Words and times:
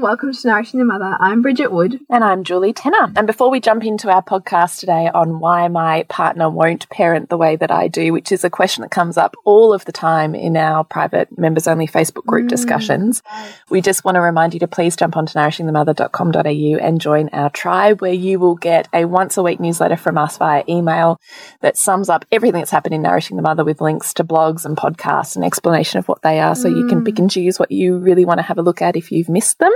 And 0.00 0.04
welcome 0.04 0.32
to 0.32 0.48
Nourishing 0.48 0.78
the 0.78 0.86
Mother. 0.86 1.14
I'm 1.20 1.42
Bridget 1.42 1.70
Wood. 1.70 2.00
And 2.08 2.24
I'm 2.24 2.42
Julie 2.42 2.72
Tenner. 2.72 3.12
And 3.16 3.26
before 3.26 3.50
we 3.50 3.60
jump 3.60 3.84
into 3.84 4.08
our 4.08 4.22
podcast 4.22 4.80
today 4.80 5.10
on 5.12 5.40
why 5.40 5.68
my 5.68 6.04
partner 6.04 6.48
won't 6.48 6.88
parent 6.88 7.28
the 7.28 7.36
way 7.36 7.56
that 7.56 7.70
I 7.70 7.88
do, 7.88 8.10
which 8.14 8.32
is 8.32 8.42
a 8.42 8.48
question 8.48 8.80
that 8.80 8.90
comes 8.90 9.18
up 9.18 9.36
all 9.44 9.74
of 9.74 9.84
the 9.84 9.92
time 9.92 10.34
in 10.34 10.56
our 10.56 10.84
private 10.84 11.36
members 11.38 11.68
only 11.68 11.86
Facebook 11.86 12.24
group 12.24 12.46
mm. 12.46 12.48
discussions, 12.48 13.22
we 13.68 13.82
just 13.82 14.02
want 14.02 14.14
to 14.14 14.22
remind 14.22 14.54
you 14.54 14.60
to 14.60 14.66
please 14.66 14.96
jump 14.96 15.18
onto 15.18 15.34
nourishingthemother.com.au 15.34 16.78
and 16.86 16.98
join 16.98 17.28
our 17.34 17.50
tribe 17.50 18.00
where 18.00 18.14
you 18.14 18.38
will 18.38 18.56
get 18.56 18.88
a 18.94 19.04
once 19.04 19.36
a 19.36 19.42
week 19.42 19.60
newsletter 19.60 19.98
from 19.98 20.16
us 20.16 20.38
via 20.38 20.64
email 20.66 21.20
that 21.60 21.76
sums 21.76 22.08
up 22.08 22.24
everything 22.32 22.62
that's 22.62 22.70
happened 22.70 22.94
in 22.94 23.02
Nourishing 23.02 23.36
the 23.36 23.42
Mother 23.42 23.64
with 23.64 23.82
links 23.82 24.14
to 24.14 24.24
blogs 24.24 24.64
and 24.64 24.78
podcasts 24.78 25.36
and 25.36 25.44
explanation 25.44 25.98
of 25.98 26.08
what 26.08 26.22
they 26.22 26.40
are 26.40 26.54
so 26.54 26.70
mm. 26.70 26.76
you 26.78 26.88
can 26.88 27.04
pick 27.04 27.18
and 27.18 27.30
choose 27.30 27.58
what 27.58 27.70
you 27.70 27.98
really 27.98 28.24
want 28.24 28.38
to 28.38 28.42
have 28.42 28.56
a 28.56 28.62
look 28.62 28.80
at 28.80 28.96
if 28.96 29.12
you've 29.12 29.28
missed 29.28 29.58
them. 29.58 29.72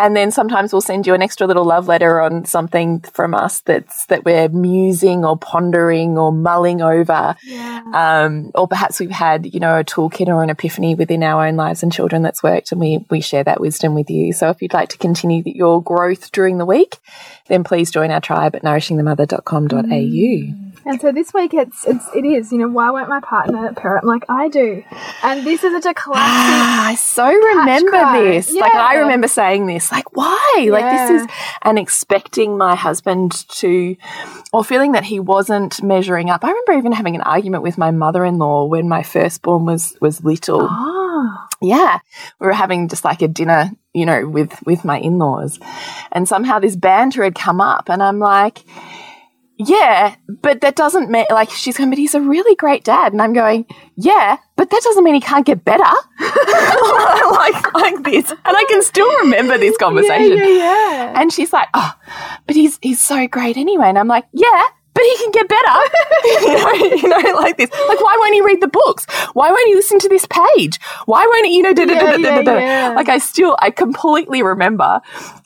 And 0.00 0.16
then 0.16 0.30
sometimes 0.30 0.72
we'll 0.72 0.80
send 0.80 1.06
you 1.06 1.12
an 1.12 1.20
extra 1.20 1.46
little 1.46 1.64
love 1.64 1.86
letter 1.86 2.22
on 2.22 2.46
something 2.46 3.00
from 3.00 3.34
us 3.34 3.60
that's 3.60 4.06
that 4.06 4.24
we're 4.24 4.48
musing 4.48 5.26
or 5.26 5.36
pondering 5.36 6.16
or 6.16 6.32
mulling 6.32 6.80
over. 6.80 7.36
Yeah. 7.44 7.82
Um, 7.92 8.50
or 8.54 8.66
perhaps 8.66 8.98
we've 8.98 9.10
had, 9.10 9.52
you 9.52 9.60
know, 9.60 9.78
a 9.78 9.84
toolkit 9.84 10.28
or 10.28 10.42
an 10.42 10.48
epiphany 10.48 10.94
within 10.94 11.22
our 11.22 11.46
own 11.46 11.56
lives 11.56 11.82
and 11.82 11.92
children 11.92 12.22
that's 12.22 12.42
worked 12.42 12.72
and 12.72 12.80
we, 12.80 13.04
we 13.10 13.20
share 13.20 13.44
that 13.44 13.60
wisdom 13.60 13.94
with 13.94 14.08
you. 14.08 14.32
So 14.32 14.48
if 14.48 14.62
you'd 14.62 14.72
like 14.72 14.88
to 14.90 14.98
continue 14.98 15.42
your 15.44 15.82
growth 15.82 16.32
during 16.32 16.56
the 16.56 16.66
week, 16.66 16.96
then 17.48 17.62
please 17.62 17.90
join 17.90 18.10
our 18.10 18.22
tribe 18.22 18.56
at 18.56 18.62
nourishingthemother.com.au. 18.62 19.82
Mm. 19.82 20.69
And 20.84 21.00
so 21.00 21.12
this 21.12 21.34
week 21.34 21.52
it's 21.52 21.86
it's 21.86 22.06
it 22.14 22.24
is, 22.24 22.52
you 22.52 22.58
know, 22.58 22.68
why 22.68 22.90
won't 22.90 23.08
my 23.08 23.20
partner 23.20 23.72
parent 23.74 24.04
like 24.04 24.24
I 24.28 24.48
do? 24.48 24.82
And 25.22 25.46
this 25.46 25.62
is 25.62 25.72
such 25.72 25.90
a 25.90 25.94
classic 25.94 26.22
ah, 26.22 26.88
I 26.88 26.94
so 26.94 27.26
remember 27.26 27.90
cry. 27.90 28.22
this. 28.22 28.52
Yeah. 28.52 28.62
Like 28.62 28.74
I 28.74 28.96
remember 28.96 29.28
saying 29.28 29.66
this, 29.66 29.92
like, 29.92 30.16
why? 30.16 30.56
Yeah. 30.58 30.72
Like 30.72 30.84
this 30.84 31.22
is 31.22 31.28
and 31.62 31.78
expecting 31.78 32.56
my 32.56 32.74
husband 32.74 33.48
to 33.48 33.96
or 34.52 34.64
feeling 34.64 34.92
that 34.92 35.04
he 35.04 35.20
wasn't 35.20 35.82
measuring 35.82 36.30
up. 36.30 36.44
I 36.44 36.48
remember 36.48 36.72
even 36.72 36.92
having 36.92 37.14
an 37.14 37.22
argument 37.22 37.62
with 37.62 37.76
my 37.76 37.90
mother 37.90 38.24
in 38.24 38.38
law 38.38 38.64
when 38.64 38.88
my 38.88 39.02
firstborn 39.02 39.66
was 39.66 39.96
was 40.00 40.24
little. 40.24 40.66
Oh. 40.70 41.46
Yeah. 41.60 41.98
We 42.38 42.46
were 42.46 42.52
having 42.54 42.88
just 42.88 43.04
like 43.04 43.20
a 43.20 43.28
dinner, 43.28 43.70
you 43.92 44.06
know, 44.06 44.26
with 44.26 44.54
with 44.64 44.84
my 44.84 44.98
in 44.98 45.18
laws. 45.18 45.58
And 46.10 46.26
somehow 46.26 46.58
this 46.58 46.76
banter 46.76 47.22
had 47.22 47.34
come 47.34 47.60
up 47.60 47.90
and 47.90 48.02
I'm 48.02 48.18
like 48.18 48.64
yeah, 49.66 50.14
but 50.26 50.62
that 50.62 50.74
doesn't 50.74 51.10
mean 51.10 51.26
like 51.30 51.50
she's 51.50 51.76
going, 51.76 51.90
but 51.90 51.98
he's 51.98 52.14
a 52.14 52.20
really 52.20 52.54
great 52.56 52.82
dad, 52.82 53.12
and 53.12 53.20
I'm 53.20 53.34
going, 53.34 53.66
yeah, 53.96 54.38
but 54.56 54.70
that 54.70 54.82
doesn't 54.82 55.04
mean 55.04 55.14
he 55.14 55.20
can't 55.20 55.44
get 55.44 55.64
better, 55.64 55.82
like 56.20 57.74
like 57.74 58.02
this, 58.04 58.30
and 58.30 58.38
I 58.44 58.64
can 58.68 58.82
still 58.82 59.10
remember 59.18 59.58
this 59.58 59.76
conversation. 59.76 60.38
Yeah, 60.38 60.46
yeah, 60.46 60.56
yeah. 60.56 61.20
And 61.20 61.32
she's 61.32 61.52
like, 61.52 61.68
oh, 61.74 61.92
but 62.46 62.56
he's 62.56 62.78
he's 62.80 63.04
so 63.04 63.26
great 63.28 63.58
anyway, 63.58 63.88
and 63.88 63.98
I'm 63.98 64.08
like, 64.08 64.24
yeah, 64.32 64.62
but 64.94 65.04
he 65.04 65.16
can 65.18 65.30
get 65.30 65.48
better. 65.48 65.78
you, 66.24 66.56
know, 66.56 66.72
you 66.96 67.08
know, 67.08 67.38
like 67.40 67.56
this. 67.56 67.70
Like, 67.70 68.00
why 68.00 68.16
won't 68.18 68.34
he 68.34 68.40
read 68.40 68.60
the 68.60 68.68
books? 68.68 69.06
Why 69.34 69.50
won't 69.50 69.68
he 69.68 69.74
listen 69.74 69.98
to 70.00 70.08
this 70.08 70.26
page? 70.26 70.80
Why 71.06 71.24
won't 71.26 71.46
he, 71.46 71.56
you 71.56 71.62
know, 71.62 71.72
da, 71.72 71.84
da, 71.84 71.94
da, 71.94 72.16
da, 72.16 72.42
da, 72.42 72.42
da. 72.42 72.94
like 72.94 73.08
I 73.08 73.18
still, 73.18 73.56
I 73.60 73.70
completely 73.70 74.42
remember 74.42 75.00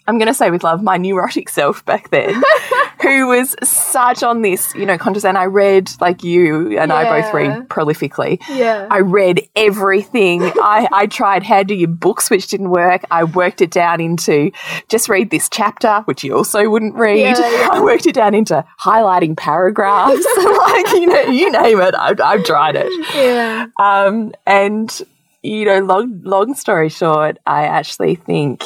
I'm 0.06 0.18
going 0.18 0.28
to 0.28 0.34
say 0.34 0.50
with 0.50 0.62
love, 0.62 0.82
my 0.82 0.98
neurotic 0.98 1.48
self 1.48 1.84
back 1.86 2.10
then, 2.10 2.42
who 3.02 3.28
was 3.28 3.56
such 3.62 4.22
on 4.22 4.42
this, 4.42 4.74
you 4.74 4.84
know, 4.84 4.98
conscious. 4.98 5.24
And 5.24 5.38
I 5.38 5.44
read, 5.44 5.90
like 6.00 6.22
you 6.22 6.78
and 6.78 6.90
yeah. 6.90 6.94
I 6.94 7.20
both 7.22 7.32
read 7.32 7.68
prolifically. 7.68 8.42
Yeah. 8.48 8.86
I 8.90 9.00
read 9.00 9.48
everything. 9.56 10.42
I, 10.62 10.88
I 10.92 11.06
tried 11.06 11.42
how 11.42 11.62
do 11.62 11.74
you 11.74 11.86
books, 11.86 12.28
which 12.28 12.48
didn't 12.48 12.70
work. 12.70 13.02
I 13.10 13.24
worked 13.24 13.62
it 13.62 13.70
down 13.70 14.00
into 14.00 14.50
just 14.88 15.08
read 15.08 15.30
this 15.30 15.48
chapter, 15.48 16.02
which 16.04 16.22
you 16.22 16.36
also 16.36 16.68
wouldn't 16.68 16.94
read. 16.96 17.20
Yeah, 17.20 17.38
yeah. 17.38 17.68
I 17.72 17.80
worked 17.80 18.06
it 18.06 18.14
down 18.14 18.34
into 18.34 18.62
highlighting 18.80 19.36
paragraphs. 19.36 20.26
like, 20.36 20.92
you 20.92 21.06
know, 21.06 21.22
you 21.22 21.50
name 21.50 21.80
it. 21.80 21.94
I've, 21.94 22.20
I've 22.20 22.44
tried 22.44 22.76
it. 22.76 22.92
Yeah. 23.14 23.66
Um, 23.78 24.34
and, 24.46 25.00
you 25.42 25.64
know, 25.64 25.80
long, 25.80 26.20
long 26.24 26.54
story 26.54 26.90
short, 26.90 27.38
I 27.46 27.64
actually 27.64 28.16
think 28.16 28.62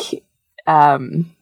um, 0.68 1.34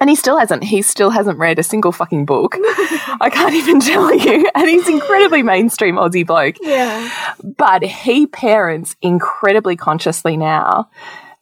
and 0.00 0.08
he 0.08 0.16
still 0.16 0.38
hasn't. 0.38 0.64
He 0.64 0.82
still 0.82 1.10
hasn't 1.10 1.38
read 1.38 1.58
a 1.58 1.62
single 1.62 1.92
fucking 1.92 2.24
book. 2.24 2.54
I 2.58 3.30
can't 3.30 3.54
even 3.54 3.80
tell 3.80 4.12
you. 4.14 4.48
And 4.54 4.68
he's 4.68 4.88
incredibly 4.88 5.42
mainstream 5.42 5.96
Aussie 5.96 6.26
bloke. 6.26 6.56
Yeah. 6.60 7.10
But 7.44 7.82
he 7.82 8.26
parents 8.26 8.96
incredibly 9.02 9.76
consciously 9.76 10.36
now, 10.36 10.88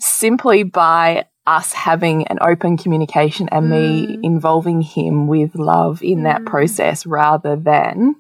simply 0.01 0.65
by 0.65 1.27
us 1.47 1.73
having 1.73 2.27
an 2.27 2.39
open 2.43 2.77
communication 2.77 3.49
and 3.51 3.67
mm. 3.67 3.71
me 3.71 4.19
involving 4.23 4.83
him 4.83 5.29
with 5.29 5.55
love 5.55 6.03
in 6.03 6.21
mm. 6.21 6.25
that 6.25 6.45
process 6.45 7.07
rather 7.07 7.57
than 7.57 8.17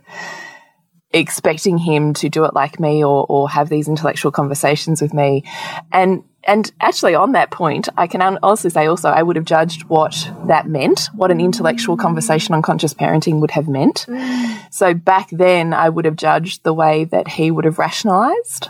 expecting 1.18 1.78
him 1.78 2.14
to 2.14 2.28
do 2.28 2.44
it 2.44 2.54
like 2.54 2.80
me 2.80 3.04
or, 3.04 3.26
or 3.28 3.48
have 3.48 3.68
these 3.68 3.88
intellectual 3.88 4.32
conversations 4.32 5.02
with 5.02 5.14
me. 5.14 5.44
And 5.92 6.24
and 6.44 6.72
actually, 6.80 7.14
on 7.14 7.32
that 7.32 7.50
point, 7.50 7.90
I 7.98 8.06
can 8.06 8.22
honestly 8.22 8.70
say 8.70 8.86
also 8.86 9.10
I 9.10 9.22
would 9.22 9.36
have 9.36 9.44
judged 9.44 9.84
what 9.84 10.30
that 10.46 10.66
meant, 10.66 11.10
what 11.14 11.30
an 11.30 11.40
intellectual 11.40 11.96
conversation 11.96 12.54
on 12.54 12.62
conscious 12.62 12.94
parenting 12.94 13.40
would 13.40 13.50
have 13.50 13.68
meant. 13.68 14.06
Mm. 14.08 14.72
So 14.72 14.94
back 14.94 15.28
then, 15.30 15.74
I 15.74 15.90
would 15.90 16.06
have 16.06 16.16
judged 16.16 16.64
the 16.64 16.72
way 16.72 17.04
that 17.04 17.28
he 17.28 17.50
would 17.50 17.66
have 17.66 17.78
rationalized. 17.78 18.68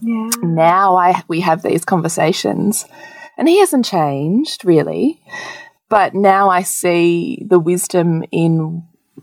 Yeah. 0.00 0.30
Now 0.42 0.96
I 0.96 1.22
we 1.28 1.40
have 1.40 1.62
these 1.62 1.84
conversations, 1.84 2.84
and 3.38 3.48
he 3.48 3.60
hasn't 3.60 3.84
changed 3.84 4.64
really, 4.64 5.22
but 5.88 6.14
now 6.14 6.48
I 6.48 6.62
see 6.62 7.44
the 7.46 7.60
wisdom 7.60 8.24
in 8.32 8.82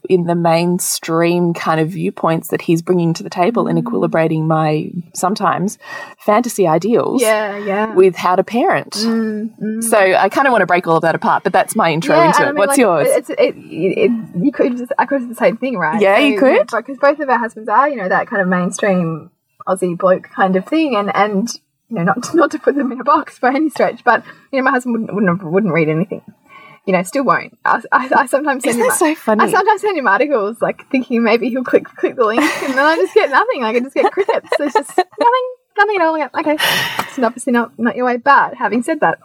in 0.09 0.23
the 0.23 0.33
mainstream 0.33 1.53
kind 1.53 1.79
of 1.79 1.89
viewpoints 1.89 2.47
that 2.47 2.61
he's 2.61 2.81
bringing 2.81 3.13
to 3.13 3.21
the 3.21 3.29
table 3.29 3.67
and 3.67 3.81
equilibrating 3.81 4.47
my 4.47 4.91
sometimes 5.13 5.77
fantasy 6.17 6.67
ideals 6.67 7.21
yeah, 7.21 7.55
yeah. 7.59 7.93
with 7.93 8.15
how 8.15 8.35
to 8.35 8.43
parent. 8.43 8.93
Mm, 8.93 9.57
mm. 9.59 9.83
So 9.83 9.97
I 9.97 10.27
kind 10.27 10.47
of 10.47 10.51
want 10.51 10.63
to 10.63 10.65
break 10.65 10.87
all 10.87 10.95
of 10.95 11.03
that 11.03 11.13
apart, 11.13 11.43
but 11.43 11.53
that's 11.53 11.75
my 11.75 11.91
intro 11.91 12.15
yeah, 12.15 12.27
into 12.27 12.41
it. 12.41 12.45
I 12.45 12.47
mean, 12.47 12.55
What's 12.57 12.69
like, 12.69 12.77
yours? 12.79 13.07
It's, 13.07 13.29
it, 13.29 13.55
it, 13.55 14.11
you 14.35 14.51
could 14.51 14.77
just, 14.77 14.91
I 14.97 15.05
could 15.05 15.21
do 15.21 15.27
the 15.27 15.35
same 15.35 15.57
thing, 15.57 15.77
right? 15.77 16.01
Yeah, 16.01 16.17
so, 16.17 16.23
you 16.23 16.39
could. 16.39 16.67
Because 16.75 16.97
both 16.97 17.19
of 17.19 17.29
our 17.29 17.37
husbands 17.37 17.69
are, 17.69 17.87
you 17.87 17.95
know, 17.95 18.09
that 18.09 18.27
kind 18.27 18.41
of 18.41 18.47
mainstream 18.47 19.29
Aussie 19.67 19.95
bloke 19.95 20.27
kind 20.35 20.55
of 20.55 20.65
thing, 20.65 20.95
and 20.95 21.15
and 21.15 21.47
you 21.89 21.97
know, 21.97 22.03
not 22.03 22.23
to, 22.23 22.35
not 22.35 22.51
to 22.51 22.59
put 22.59 22.73
them 22.73 22.91
in 22.91 22.99
a 22.99 23.03
box 23.03 23.37
by 23.37 23.49
any 23.49 23.69
stretch, 23.69 24.03
but 24.03 24.23
you 24.51 24.59
know, 24.59 24.63
my 24.63 24.71
husband 24.71 24.93
wouldn't 24.93 25.13
wouldn't, 25.13 25.51
wouldn't 25.51 25.73
read 25.73 25.87
anything 25.87 26.23
you 26.89 26.93
know, 26.93 27.03
still 27.03 27.23
won't. 27.23 27.55
I, 27.63 27.83
I, 27.91 28.09
I 28.15 28.25
sometimes 28.25 28.63
send 28.63 28.79
Isn't 28.79 28.89
him. 28.89 28.97
so 28.97 29.13
funny? 29.13 29.43
I 29.43 29.51
sometimes 29.51 29.81
send 29.81 29.95
him 29.95 30.07
articles 30.07 30.59
like 30.59 30.89
thinking 30.89 31.21
maybe 31.21 31.47
he'll 31.47 31.63
click 31.63 31.85
click 31.85 32.15
the 32.15 32.25
link, 32.25 32.41
and 32.41 32.73
then 32.73 32.83
I 32.83 32.95
just 32.95 33.13
get 33.13 33.29
nothing. 33.29 33.61
Like 33.61 33.75
I 33.75 33.79
just 33.79 33.93
get 33.93 34.11
crickets. 34.11 34.49
There's 34.57 34.73
just 34.73 34.89
nothing, 34.97 35.55
nothing 35.77 35.95
at 35.97 36.01
all. 36.01 36.29
Okay, 36.39 36.57
it's 36.57 37.19
obviously 37.19 37.53
not 37.53 37.77
not 37.77 37.95
your 37.95 38.07
way. 38.07 38.17
But 38.17 38.55
having 38.55 38.81
said 38.81 39.01
that, 39.01 39.19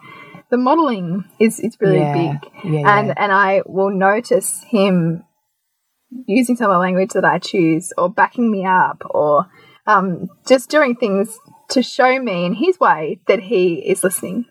the 0.51 0.57
modeling 0.57 1.23
is 1.39 1.59
is 1.59 1.75
really 1.81 1.97
yeah. 1.97 2.37
big, 2.39 2.51
yeah, 2.65 2.99
and 2.99 3.07
yeah. 3.07 3.13
and 3.17 3.31
I 3.31 3.63
will 3.65 3.89
notice 3.89 4.63
him 4.67 5.23
using 6.27 6.55
some 6.55 6.69
of 6.69 6.75
the 6.75 6.79
language 6.79 7.13
that 7.13 7.25
I 7.25 7.39
choose, 7.39 7.91
or 7.97 8.11
backing 8.11 8.51
me 8.51 8.63
up, 8.63 9.01
or 9.09 9.47
um, 9.87 10.27
just 10.47 10.69
doing 10.69 10.95
things 10.95 11.35
to 11.69 11.81
show 11.81 12.21
me 12.21 12.45
in 12.45 12.53
his 12.53 12.79
way 12.79 13.21
that 13.27 13.39
he 13.39 13.77
is 13.77 14.03
listening 14.03 14.45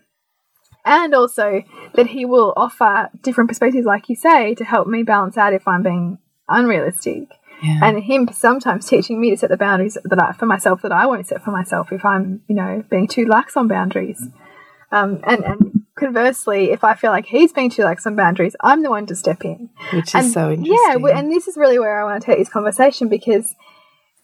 and 0.85 1.13
also 1.15 1.63
that 1.95 2.07
he 2.07 2.25
will 2.25 2.53
offer 2.55 3.09
different 3.21 3.49
perspectives, 3.49 3.85
like 3.85 4.07
you 4.07 4.15
say, 4.15 4.53
to 4.55 4.63
help 4.63 4.87
me 4.87 5.03
balance 5.03 5.37
out 5.37 5.53
if 5.53 5.67
I'm 5.67 5.83
being 5.83 6.19
unrealistic. 6.47 7.27
Yeah. 7.63 7.79
And 7.81 8.03
him 8.03 8.29
sometimes 8.31 8.87
teaching 8.87 9.19
me 9.19 9.31
to 9.31 9.37
set 9.37 9.49
the 9.49 9.57
boundaries 9.57 9.97
that 10.03 10.21
I, 10.21 10.33
for 10.33 10.45
myself 10.45 10.81
that 10.83 10.91
I 10.91 11.05
won't 11.07 11.25
set 11.25 11.43
for 11.43 11.51
myself 11.51 11.91
if 11.91 12.05
I'm, 12.05 12.41
you 12.47 12.55
know, 12.55 12.83
being 12.89 13.07
too 13.07 13.25
lax 13.25 13.57
on 13.57 13.67
boundaries. 13.67 14.21
Um, 14.91 15.21
and, 15.23 15.43
and 15.43 15.85
conversely, 15.95 16.71
if 16.71 16.83
I 16.83 16.93
feel 16.93 17.11
like 17.11 17.25
he's 17.25 17.51
being 17.51 17.69
too 17.69 17.83
lax 17.83 18.05
on 18.05 18.15
boundaries, 18.15 18.55
I'm 18.61 18.83
the 18.83 18.89
one 18.89 19.07
to 19.07 19.15
step 19.15 19.43
in. 19.43 19.69
Which 19.91 20.09
is 20.09 20.15
and 20.15 20.31
so 20.31 20.51
interesting. 20.51 20.77
Yeah, 21.01 21.17
and 21.17 21.31
this 21.31 21.47
is 21.47 21.57
really 21.57 21.79
where 21.79 21.99
I 21.99 22.03
want 22.03 22.21
to 22.21 22.25
take 22.25 22.37
this 22.37 22.49
conversation 22.49 23.09
because 23.09 23.55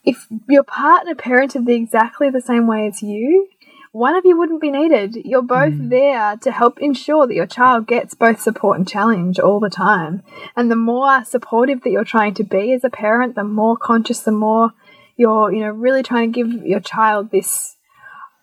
if 0.04 0.28
your 0.48 0.64
partner 0.64 1.16
parented 1.16 1.66
the 1.66 1.74
exactly 1.74 2.30
the 2.30 2.42
same 2.42 2.68
way 2.68 2.88
as 2.88 3.02
you, 3.02 3.48
one 3.92 4.16
of 4.16 4.26
you 4.26 4.38
wouldn't 4.38 4.62
be 4.62 4.72
needed. 4.72 5.16
You're 5.26 5.42
both 5.42 5.74
mm. 5.74 5.90
there 5.90 6.38
to 6.38 6.52
help 6.52 6.80
ensure 6.80 7.28
that 7.28 7.36
your 7.36 7.46
child 7.46 7.88
gets 7.88 8.14
both 8.14 8.40
support 8.40 8.78
and 8.78 8.88
challenge 8.88 9.38
all 9.38 9.60
the 9.60 9.70
time. 9.70 10.24
And 10.56 10.72
the 10.72 10.78
more 10.78 11.24
supportive 11.26 11.82
that 11.82 11.92
you're 11.92 12.06
trying 12.06 12.34
to 12.36 12.44
be 12.44 12.72
as 12.72 12.84
a 12.86 12.90
parent, 12.90 13.36
the 13.36 13.44
more 13.44 13.76
conscious, 13.76 14.22
the 14.22 14.32
more 14.32 14.72
you're, 15.18 15.52
you 15.52 15.60
know, 15.60 15.72
really 15.72 16.04
trying 16.04 16.32
to 16.32 16.44
give 16.44 16.66
your 16.66 16.80
child 16.80 17.32
this 17.32 17.76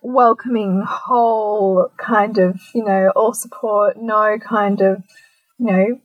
welcoming, 0.02 0.82
whole 0.86 1.90
kind 1.96 2.38
of, 2.38 2.60
you 2.74 2.84
know, 2.84 3.10
all 3.16 3.32
support, 3.32 3.96
no 3.96 4.38
kind 4.38 4.82
of, 4.82 5.02
you 5.58 5.66
know, 5.66 6.00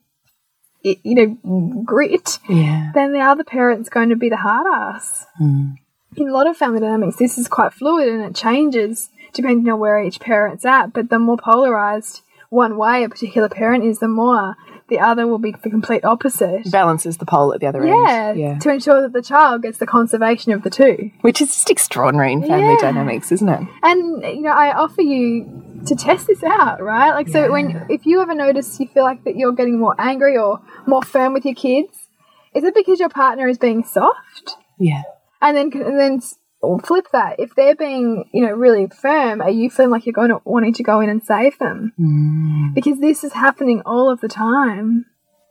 it, 0.84 1.00
you 1.04 1.16
know, 1.16 1.84
grit, 1.84 2.40
Yeah. 2.48 2.92
then 2.94 3.14
the 3.14 3.20
other 3.20 3.44
parent's 3.44 3.90
going 3.90 4.10
to 4.10 4.16
be 4.16 4.30
the 4.30 4.38
hard 4.38 4.68
ass. 4.68 5.26
Mm. 5.40 5.76
In 6.16 6.30
a 6.30 6.34
lot 6.34 6.48
of 6.48 6.56
family 6.56 6.80
dynamics, 6.80 7.18
this 7.18 7.38
is 7.38 7.48
quite 7.48 7.74
fluid 7.74 8.08
and 8.08 8.22
it 8.22 8.36
changes 8.36 9.10
depending 9.34 9.72
on 9.72 9.80
where 9.80 10.02
each 10.02 10.20
parent's 10.20 10.66
at. 10.66 10.94
But 10.94 11.10
the 11.10 11.20
more 11.20 11.38
polarized 11.38 12.22
one 12.50 12.78
way 12.78 13.04
a 13.04 13.10
particular 13.10 13.50
parent 13.50 13.84
is, 13.84 14.00
the 14.00 14.08
more 14.08 14.56
the 14.90 15.00
other 15.00 15.26
will 15.26 15.40
be 15.40 15.52
the 15.64 15.70
complete 15.70 16.04
opposite. 16.06 16.70
Balances 16.72 17.18
the 17.18 17.26
pole 17.26 17.54
at 17.54 17.60
the 17.62 17.68
other 17.68 17.84
Yeah, 17.86 18.28
end. 18.30 18.40
Yeah. 18.40 18.60
to 18.60 18.70
ensure 18.72 19.02
that 19.02 19.14
the 19.14 19.22
child 19.22 19.64
gets 19.64 19.78
the 19.80 19.88
conservation 19.88 20.52
of 20.52 20.62
the 20.62 20.70
two. 20.70 21.10
Which 21.22 21.42
is 21.42 21.50
just 21.50 21.70
extraordinary 21.72 22.34
in 22.34 22.42
family 22.42 22.74
Yeah. 22.74 22.78
dynamics, 22.82 23.32
isn't 23.32 23.50
it? 23.50 23.62
And 23.82 24.22
you 24.24 24.42
know, 24.42 24.52
I 24.52 24.74
offer 24.76 25.02
you 25.02 25.62
to 25.86 25.96
test 25.96 26.28
this 26.28 26.44
out, 26.44 26.82
right? 26.82 27.12
Like, 27.12 27.28
so 27.30 27.52
when 27.52 27.86
if 27.90 28.06
you 28.06 28.22
ever 28.22 28.36
notice 28.36 28.80
you 28.80 28.88
feel 28.88 29.04
like 29.04 29.24
that 29.24 29.36
you're 29.36 29.52
getting 29.54 29.80
more 29.80 29.96
angry 29.98 30.38
or 30.38 30.60
more 30.86 31.02
firm 31.02 31.34
with 31.34 31.46
your 31.46 31.56
kids, 31.56 32.08
is 32.54 32.64
it 32.64 32.76
because 32.76 33.00
your 33.00 33.10
partner 33.10 33.48
is 33.48 33.58
being 33.58 33.84
soft? 33.84 34.58
Yeah. 34.78 35.02
And 35.42 35.58
then 35.58 35.72
and 35.74 36.00
then 36.00 36.22
flip 36.84 37.08
that. 37.12 37.40
If 37.40 37.56
they're 37.56 37.76
being 37.76 38.30
you 38.34 38.46
know 38.46 38.54
really 38.54 38.88
firm, 38.88 39.42
are 39.42 39.50
you 39.50 39.70
feeling 39.70 39.92
like 39.92 40.06
you're 40.06 40.14
going 40.14 40.30
to 40.30 40.42
wanting 40.46 40.74
to 40.74 40.84
go 40.84 41.00
in 41.02 41.10
and 41.10 41.24
save 41.24 41.58
them? 41.60 41.94
Because 42.74 43.00
this 43.00 43.24
is 43.24 43.34
happening 43.34 43.82
all 43.86 44.10
of 44.10 44.22
the 44.22 44.28
time. 44.28 45.06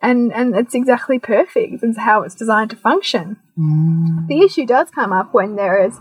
And, 0.05 0.33
and 0.33 0.57
it's 0.57 0.75
exactly 0.75 1.21
perfect. 1.21 1.81
It's 1.81 1.97
how 1.97 2.23
it's 2.23 2.35
designed 2.35 2.71
to 2.71 2.77
function. 2.77 3.37
The 4.27 4.41
issue 4.41 4.67
does 4.67 4.91
come 4.91 5.13
up 5.13 5.33
when 5.33 5.55
there 5.55 5.87
is 5.87 5.97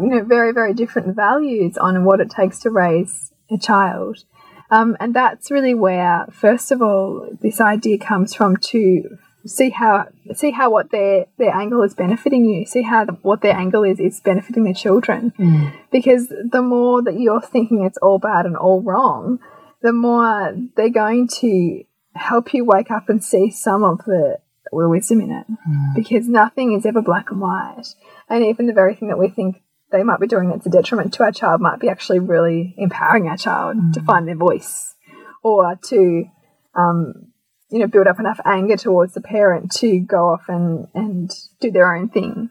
you 0.00 0.08
know 0.08 0.24
very 0.24 0.52
very 0.52 0.74
different 0.74 1.14
values 1.14 1.78
on 1.78 2.04
what 2.04 2.20
it 2.20 2.30
takes 2.30 2.58
to 2.60 2.70
raise 2.70 3.32
a 3.50 3.58
child 3.58 4.24
um, 4.70 4.96
and 4.98 5.14
that's 5.14 5.50
really 5.50 5.74
where 5.74 6.26
first 6.32 6.72
of 6.72 6.82
all 6.82 7.28
this 7.40 7.60
idea 7.60 7.98
comes 7.98 8.34
from 8.34 8.56
to 8.56 9.18
see 9.46 9.70
how 9.70 10.06
see 10.34 10.50
how 10.50 10.70
what 10.70 10.90
their 10.90 11.26
their 11.38 11.54
angle 11.54 11.82
is 11.82 11.94
benefiting 11.94 12.44
you. 12.44 12.66
See 12.66 12.82
how 12.82 13.04
the, 13.04 13.12
what 13.22 13.40
their 13.40 13.54
angle 13.54 13.84
is 13.84 14.00
is 14.00 14.20
benefiting 14.20 14.64
their 14.64 14.74
children. 14.74 15.32
Mm. 15.38 15.72
Because 15.90 16.28
the 16.28 16.62
more 16.62 17.02
that 17.02 17.18
you're 17.18 17.40
thinking 17.40 17.84
it's 17.84 17.98
all 17.98 18.18
bad 18.18 18.46
and 18.46 18.56
all 18.56 18.82
wrong 18.82 19.38
the 19.84 19.92
more 19.92 20.56
they're 20.76 20.88
going 20.88 21.28
to 21.28 21.84
help 22.14 22.54
you 22.54 22.64
wake 22.64 22.90
up 22.90 23.10
and 23.10 23.22
see 23.22 23.50
some 23.50 23.84
of 23.84 23.98
the, 24.06 24.38
the 24.72 24.88
wisdom 24.88 25.20
in 25.20 25.30
it. 25.30 25.46
Mm. 25.46 25.94
Because 25.94 26.26
nothing 26.26 26.72
is 26.72 26.86
ever 26.86 27.02
black 27.02 27.30
and 27.30 27.38
white. 27.38 27.94
And 28.30 28.42
even 28.42 28.66
the 28.66 28.72
very 28.72 28.94
thing 28.94 29.08
that 29.08 29.18
we 29.18 29.28
think 29.28 29.62
they 29.92 30.02
might 30.02 30.20
be 30.20 30.26
doing 30.26 30.48
that's 30.48 30.64
a 30.64 30.70
detriment 30.70 31.12
to 31.14 31.22
our 31.22 31.32
child 31.32 31.60
might 31.60 31.80
be 31.80 31.90
actually 31.90 32.18
really 32.18 32.74
empowering 32.78 33.28
our 33.28 33.36
child 33.36 33.76
to 33.92 34.00
mm. 34.00 34.06
find 34.06 34.26
their 34.26 34.36
voice 34.36 34.94
or 35.42 35.78
to 35.88 36.24
um, 36.74 37.33
you 37.70 37.78
know 37.78 37.86
build 37.86 38.06
up 38.06 38.20
enough 38.20 38.40
anger 38.44 38.76
towards 38.76 39.14
the 39.14 39.20
parent 39.20 39.70
to 39.72 39.98
go 40.00 40.28
off 40.28 40.48
and, 40.48 40.86
and 40.94 41.30
do 41.60 41.70
their 41.70 41.94
own 41.94 42.08
thing 42.08 42.50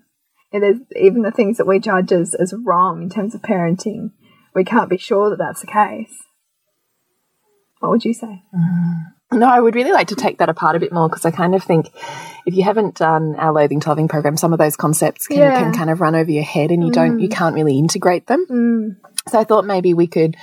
and 0.52 0.62
there's 0.64 0.80
even 0.96 1.22
the 1.24 1.32
things 1.32 1.58
that 1.58 1.68
we 1.68 1.80
judge 1.80 2.12
as, 2.12 2.34
as 2.36 2.54
wrong 2.66 3.02
in 3.04 3.10
terms 3.10 3.34
of 3.34 3.42
parenting 3.42 4.12
we 4.56 4.64
can't 4.64 4.90
be 4.90 4.98
sure 4.98 5.30
that 5.30 5.38
that's 5.38 5.62
the 5.62 5.68
case 5.68 6.14
what 7.80 7.90
would 7.90 8.06
you 8.06 8.14
say 8.14 8.44
No, 9.32 9.48
I 9.48 9.60
would 9.60 9.74
really 9.74 9.92
like 9.92 10.10
to 10.10 10.16
take 10.16 10.38
that 10.38 10.50
apart 10.50 10.76
a 10.76 10.80
bit 10.80 10.94
more 10.94 11.10
because 11.10 11.26
I 11.26 11.32
kind 11.32 11.56
of 11.56 11.64
think 11.64 11.88
if 12.46 12.54
you 12.54 12.64
haven't 12.64 12.96
done 12.96 13.36
our 13.36 13.52
loathing 13.52 13.80
to 13.80 13.90
loving 13.90 14.08
program, 14.08 14.38
some 14.38 14.54
of 14.54 14.60
those 14.60 14.76
concepts 14.76 15.26
can, 15.26 15.38
Yeah. 15.38 15.60
can 15.60 15.74
kind 15.74 15.90
of 15.90 16.02
run 16.02 16.14
over 16.14 16.30
your 16.30 16.44
head 16.44 16.70
and 16.70 16.86
you 16.86 16.92
don't 16.92 17.20
you 17.20 17.30
can't 17.30 17.56
really 17.56 17.80
integrate 17.80 18.28
them. 18.28 18.46
Mm. 18.48 18.98
So 19.30 19.40
I 19.40 19.46
thought 19.46 19.66
maybe 19.66 19.94
we 19.94 20.06
could 20.08 20.36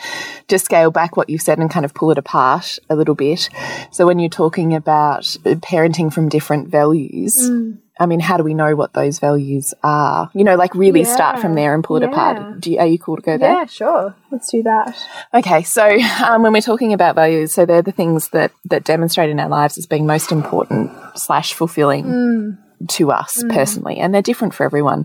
just 0.49 0.65
scale 0.65 0.91
back 0.91 1.17
what 1.17 1.29
you've 1.29 1.43
said 1.43 1.59
and 1.59 1.71
kind 1.71 1.85
of 1.85 1.93
pull 1.93 2.11
it 2.11 2.19
apart 2.19 2.79
a 2.89 2.97
little 2.97 3.15
bit. 3.15 3.51
So 3.91 4.07
when 4.07 4.19
you're 4.19 4.31
talking 4.31 4.75
about 4.75 5.37
uh, 5.45 5.57
parenting 5.57 6.11
from 6.13 6.31
different 6.31 6.69
values, 6.69 7.37
mm. 7.39 7.77
I 7.99 8.07
mean, 8.07 8.21
how 8.21 8.39
do 8.39 8.43
we 8.43 8.55
know 8.55 8.75
what 8.77 8.95
those 8.95 9.19
values 9.19 9.75
are? 9.83 10.31
You 10.33 10.45
know, 10.45 10.57
like 10.57 10.75
really 10.75 11.05
start 11.05 11.39
from 11.41 11.55
there 11.55 11.75
and 11.75 11.85
pull 11.85 11.97
it 11.99 12.03
Yeah. 12.05 12.09
apart. 12.09 12.61
Do 12.61 12.71
you, 12.71 12.79
are 12.79 12.87
you 12.87 12.99
cool 12.99 13.17
to 13.17 13.23
go 13.23 13.37
there? 13.37 13.53
yeah 13.53 13.67
sure 13.67 14.15
let's 14.31 14.51
do 14.51 14.63
that 14.63 14.97
Okay, 15.35 15.63
so 15.63 15.87
um, 16.25 16.43
when 16.43 16.55
we're 16.55 16.63
talking 16.63 16.95
about 16.95 17.15
values, 17.15 17.53
so 17.53 17.67
they're 17.67 17.83
the 17.83 17.93
things 17.93 18.31
that 18.31 18.53
that 18.71 18.85
demonstrate 18.85 19.29
in 19.29 19.39
our 19.39 19.51
lives 19.51 19.77
as 19.77 19.85
being 19.87 20.07
most 20.07 20.33
important 20.33 20.91
slash 21.17 21.53
fulfilling 21.53 22.05
mm. 22.07 22.59
To 22.89 23.11
us 23.11 23.43
mm. 23.43 23.53
personally, 23.53 23.99
and 23.99 24.15
they're 24.15 24.23
different 24.23 24.55
for 24.55 24.65
everyone. 24.65 25.05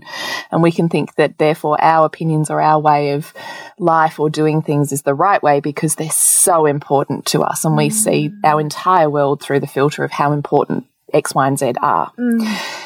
And 0.50 0.62
we 0.62 0.72
can 0.72 0.88
think 0.88 1.14
that 1.16 1.38
therefore 1.38 1.76
our 1.80 2.06
opinions 2.06 2.50
or 2.50 2.60
our 2.60 2.80
way 2.80 3.12
of 3.12 3.32
life 3.78 4.18
or 4.18 4.30
doing 4.30 4.62
things 4.62 4.92
is 4.92 5.02
the 5.02 5.14
right 5.14 5.42
way 5.42 5.60
because 5.60 5.94
they're 5.94 6.08
so 6.10 6.66
important 6.66 7.26
to 7.26 7.42
us, 7.42 7.64
and 7.64 7.76
we 7.76 7.88
mm. 7.88 7.92
see 7.92 8.30
our 8.44 8.60
entire 8.60 9.10
world 9.10 9.42
through 9.42 9.60
the 9.60 9.66
filter 9.66 10.04
of 10.04 10.10
how 10.10 10.32
important 10.32 10.86
X, 11.12 11.34
Y, 11.34 11.46
and 11.46 11.58
Z 11.58 11.72
are. 11.80 12.12
Mm. 12.18 12.82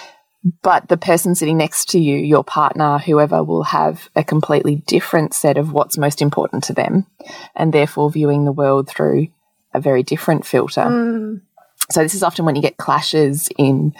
But 0.63 0.89
the 0.89 0.97
person 0.97 1.35
sitting 1.35 1.59
next 1.59 1.91
to 1.91 2.01
you, 2.01 2.17
your 2.17 2.43
partner, 2.43 2.99
whoever, 2.99 3.45
will 3.45 3.65
have 3.65 4.09
a 4.17 4.25
completely 4.25 4.77
different 4.87 5.35
set 5.35 5.59
of 5.59 5.73
what's 5.73 5.99
most 5.99 6.23
important 6.23 6.65
to 6.65 6.73
them, 6.73 7.07
and 7.55 7.73
therefore 7.73 8.11
viewing 8.11 8.45
the 8.45 8.53
world 8.53 8.89
through 8.89 9.29
a 9.75 9.81
very 9.81 10.03
different 10.03 10.47
filter. 10.47 10.83
So, 11.91 12.03
this 12.03 12.15
is 12.15 12.23
often 12.23 12.45
when 12.45 12.57
you 12.57 12.63
get 12.63 12.79
clashes 12.79 13.49
in 13.59 13.95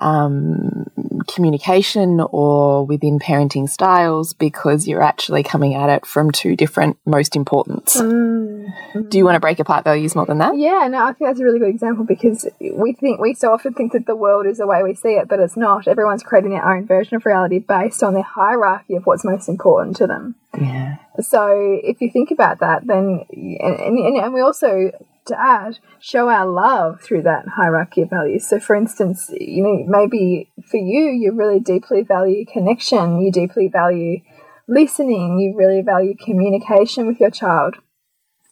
um, 0.00 0.86
communication 1.28 2.20
or 2.20 2.84
within 2.84 3.18
parenting 3.18 3.68
styles 3.68 4.34
because 4.34 4.86
you're 4.86 5.02
actually 5.02 5.42
coming 5.42 5.74
at 5.74 5.88
it 5.88 6.06
from 6.06 6.30
two 6.30 6.56
different 6.56 6.98
most 7.04 7.36
importance. 7.36 7.94
Do 7.94 9.18
you 9.18 9.24
want 9.24 9.36
to 9.36 9.40
break 9.40 9.58
apart 9.58 9.84
values 9.84 10.14
more 10.14 10.26
than 10.26 10.38
that? 10.38 10.56
Yeah, 10.56 10.86
no, 10.88 11.04
I 11.04 11.12
think 11.12 11.28
that's 11.28 11.40
a 11.40 11.44
really 11.44 11.58
good 11.58 11.68
example 11.68 12.04
because 12.04 12.48
we 12.60 12.92
think 12.92 13.20
we 13.20 13.34
so 13.34 13.52
often 13.52 13.74
think 13.74 13.92
that 13.92 14.06
the 14.06 14.16
world 14.16 14.46
is 14.46 14.58
the 14.58 14.66
way 14.66 14.82
we 14.82 14.94
see 14.94 15.14
it, 15.14 15.28
but 15.28 15.40
it's 15.40 15.56
not. 15.56 15.88
Everyone's 15.88 16.22
creating 16.22 16.50
their 16.50 16.66
own 16.66 16.86
version 16.86 17.16
of 17.16 17.26
reality 17.26 17.58
based 17.58 18.02
on 18.02 18.14
their 18.14 18.22
hierarchy 18.22 18.94
of 18.94 19.06
what's 19.06 19.24
most 19.24 19.48
important 19.48 19.96
to 19.96 20.06
them. 20.06 20.34
Yeah. 20.58 20.96
So 21.20 21.80
if 21.82 22.00
you 22.00 22.10
think 22.10 22.30
about 22.30 22.60
that, 22.60 22.86
then 22.86 23.24
and, 23.30 23.98
and, 23.98 24.16
and 24.16 24.34
we 24.34 24.40
also 24.40 24.90
to 25.26 25.38
add 25.38 25.78
show 26.00 26.28
our 26.28 26.46
love 26.46 27.00
through 27.00 27.22
that 27.22 27.44
hierarchy 27.56 28.02
of 28.02 28.10
values. 28.10 28.46
So 28.46 28.60
for 28.60 28.74
instance, 28.74 29.30
you 29.38 29.62
know 29.62 29.84
maybe 29.86 30.50
for 30.70 30.78
you 30.78 31.10
you 31.10 31.32
really 31.32 31.60
deeply 31.60 32.02
value 32.02 32.44
connection, 32.44 33.20
you 33.20 33.30
deeply 33.32 33.68
value 33.68 34.20
listening, 34.68 35.38
you 35.38 35.56
really 35.56 35.82
value 35.82 36.14
communication 36.16 37.06
with 37.06 37.20
your 37.20 37.30
child. 37.30 37.76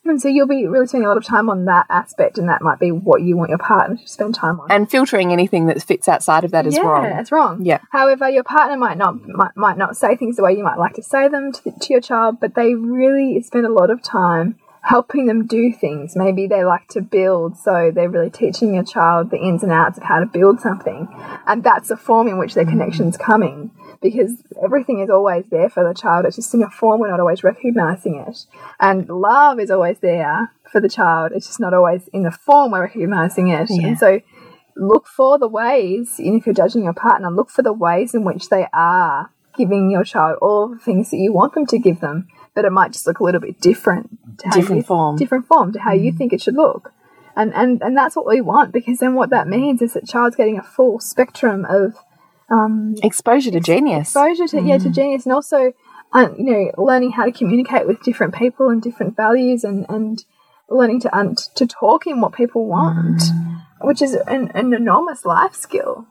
And 0.07 0.21
so 0.21 0.29
you'll 0.29 0.47
be 0.47 0.67
really 0.67 0.87
spending 0.87 1.07
a 1.07 1.09
lot 1.09 1.17
of 1.17 1.25
time 1.25 1.49
on 1.49 1.65
that 1.65 1.87
aspect, 1.89 2.37
and 2.37 2.47
that 2.51 2.61
might 2.61 2.79
be 2.79 2.91
what 2.91 3.23
you 3.23 3.39
want 3.39 3.49
your 3.49 3.59
partner 3.59 3.97
to 3.97 4.07
spend 4.07 4.35
time 4.35 4.61
on. 4.61 4.71
And 4.71 4.91
filtering 4.91 5.33
anything 5.33 5.67
that 5.67 5.83
fits 5.83 6.09
outside 6.09 6.45
of 6.45 6.51
that 6.51 6.67
is 6.67 6.75
yeah, 6.75 6.83
wrong. 6.83 7.07
it's 7.07 7.33
wrong. 7.33 7.65
Yeah. 7.65 7.81
However, 7.91 8.29
your 8.29 8.45
partner 8.45 8.77
might 8.77 8.99
not 8.99 9.27
might, 9.27 9.57
might 9.57 9.79
not 9.79 9.97
say 9.97 10.15
things 10.15 10.37
the 10.37 10.43
way 10.43 10.53
you 10.53 10.63
might 10.63 10.79
like 10.79 10.93
to 10.95 11.03
say 11.03 11.29
them 11.29 11.53
to, 11.53 11.71
to 11.71 11.93
your 11.93 12.03
child, 12.03 12.39
but 12.39 12.55
they 12.55 12.75
really 12.75 13.41
spend 13.41 13.65
a 13.65 13.73
lot 13.73 13.89
of 13.89 14.03
time 14.03 14.57
helping 14.85 15.25
them 15.27 15.47
do 15.47 15.73
things. 15.73 16.15
Maybe 16.15 16.47
they 16.47 16.63
like 16.63 16.89
to 16.89 17.01
build, 17.01 17.57
so 17.57 17.91
they're 17.93 18.11
really 18.11 18.31
teaching 18.31 18.75
your 18.75 18.85
child 18.85 19.31
the 19.31 19.39
ins 19.39 19.63
and 19.63 19.73
outs 19.73 19.97
of 19.97 20.05
how 20.05 20.21
to 20.21 20.27
build 20.27 20.61
something, 20.61 21.09
and 21.47 21.65
that's 21.65 21.89
the 21.89 21.97
form 21.97 22.29
in 22.29 22.39
which 22.39 22.55
their 22.55 22.65
mm-hmm. 22.65 22.79
connection's 22.79 23.17
coming. 23.17 23.71
Because 24.03 24.37
everything 24.63 25.01
is 25.01 25.09
always 25.09 25.47
there 25.49 25.71
for 25.71 25.83
the 25.83 25.95
child. 25.95 26.27
It's 26.27 26.37
just 26.37 26.53
in 26.53 26.63
a 26.63 26.69
form 26.69 27.01
we're 27.01 27.09
not 27.09 27.21
always 27.21 27.43
recognizing 27.43 28.17
it. 28.17 28.45
And 28.79 29.09
love 29.09 29.59
is 29.59 29.71
always 29.71 29.99
there 30.01 30.53
for 30.71 30.79
the 30.79 30.91
child. 30.91 31.33
It's 31.35 31.47
just 31.47 31.61
not 31.61 31.73
always 31.73 32.09
in 32.09 32.23
the 32.23 32.31
form 32.31 32.73
we're 32.73 32.83
recognizing 32.83 33.49
it. 33.49 33.69
Yeah. 33.71 33.87
And 33.87 33.99
so 33.99 34.21
look 34.77 35.07
for 35.07 35.39
the 35.39 35.49
ways, 35.49 36.19
and 36.19 36.39
if 36.39 36.45
you're 36.45 36.55
judging 36.55 36.85
your 36.85 36.93
partner, 36.93 37.31
look 37.31 37.49
for 37.49 37.63
the 37.63 37.73
ways 37.73 38.15
in 38.15 38.25
which 38.25 38.51
they 38.51 38.67
are 38.75 39.31
giving 39.57 39.91
your 39.91 40.05
child 40.05 40.37
all 40.43 40.69
the 40.69 40.79
things 40.79 41.11
that 41.11 41.17
you 41.17 41.33
want 41.33 41.55
them 41.55 41.65
to 41.65 41.79
give 41.79 42.01
them, 42.01 42.29
but 42.55 42.65
it 42.65 42.73
might 42.73 42.93
just 42.93 43.07
look 43.07 43.21
a 43.21 43.25
little 43.25 43.41
bit 43.41 43.61
different. 43.61 44.11
To 44.39 44.49
how 44.49 44.55
Different 44.55 44.83
you, 44.83 44.87
form. 44.87 45.17
Different 45.17 45.47
form 45.47 45.73
to 45.73 45.81
how 45.81 45.93
you 45.93 46.13
mm. 46.13 46.19
think 46.19 46.33
it 46.33 46.43
should 46.43 46.55
look. 46.55 46.93
And, 47.37 47.53
and, 47.55 47.83
and 47.83 47.97
that's 47.97 48.15
what 48.15 48.27
we 48.27 48.41
want 48.41 48.73
because 48.73 48.99
then 48.99 49.15
what 49.15 49.31
that 49.31 49.49
means 49.49 49.83
is 49.83 49.95
that 49.95 50.07
child's 50.07 50.37
getting 50.37 50.59
a 50.59 50.63
full 50.63 51.01
spectrum 51.01 51.67
of 51.69 51.97
um, 52.51 52.95
Exposure 53.03 53.51
to 53.51 53.61
genius. 53.61 54.09
exposure 54.09 54.47
to 54.47 54.61
yeah 54.61 54.79
to 54.79 54.89
mm. 54.89 54.95
genius 54.95 55.25
and 55.25 55.33
also 55.33 55.73
uh, 56.13 56.29
you 56.37 56.45
know 56.45 56.71
learning 56.83 57.13
how 57.13 57.25
to 57.25 57.33
communicate 57.33 57.87
with 57.87 58.03
different 58.03 58.35
people 58.35 58.69
and 58.69 58.83
different 58.83 59.17
values 59.17 59.65
and 59.65 59.87
and 59.89 60.25
learning 60.69 61.01
to 61.01 61.17
un 61.17 61.35
to 61.55 61.67
talk 61.67 62.07
in 62.07 62.21
what 62.21 62.33
people 62.33 62.67
want 62.67 63.21
mm. 63.21 63.61
which 63.81 64.03
is 64.03 64.15
an, 64.27 64.51
an 64.55 64.75
enormous 64.75 65.25
life 65.25 65.55
skill 65.55 66.07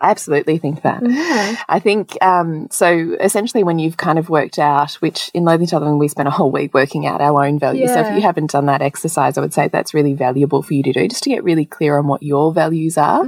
I 0.00 0.10
absolutely 0.10 0.58
think 0.58 0.82
that. 0.82 1.02
Yeah. 1.08 1.56
I 1.68 1.80
think 1.80 2.16
um, 2.22 2.68
so. 2.70 3.16
Essentially, 3.20 3.64
when 3.64 3.78
you've 3.78 3.96
kind 3.96 4.18
of 4.18 4.28
worked 4.28 4.58
out, 4.58 4.92
which 4.94 5.30
in 5.34 5.44
Loathing 5.44 5.66
to 5.68 5.78
Loving 5.78 5.98
we 5.98 6.08
spent 6.08 6.28
a 6.28 6.30
whole 6.30 6.50
week 6.50 6.72
working 6.72 7.06
out 7.06 7.20
our 7.20 7.44
own 7.44 7.58
values. 7.58 7.90
So 7.90 8.00
if 8.00 8.14
you 8.14 8.20
haven't 8.22 8.50
done 8.50 8.66
that 8.66 8.80
exercise, 8.82 9.36
I 9.36 9.40
would 9.40 9.52
say 9.52 9.68
that's 9.68 9.94
really 9.94 10.14
valuable 10.14 10.62
for 10.62 10.74
you 10.74 10.82
to 10.84 10.92
do, 10.92 11.08
just 11.08 11.24
to 11.24 11.30
get 11.30 11.42
really 11.42 11.64
clear 11.64 11.98
on 11.98 12.06
what 12.06 12.22
your 12.22 12.52
values 12.52 12.96
are. 12.96 13.26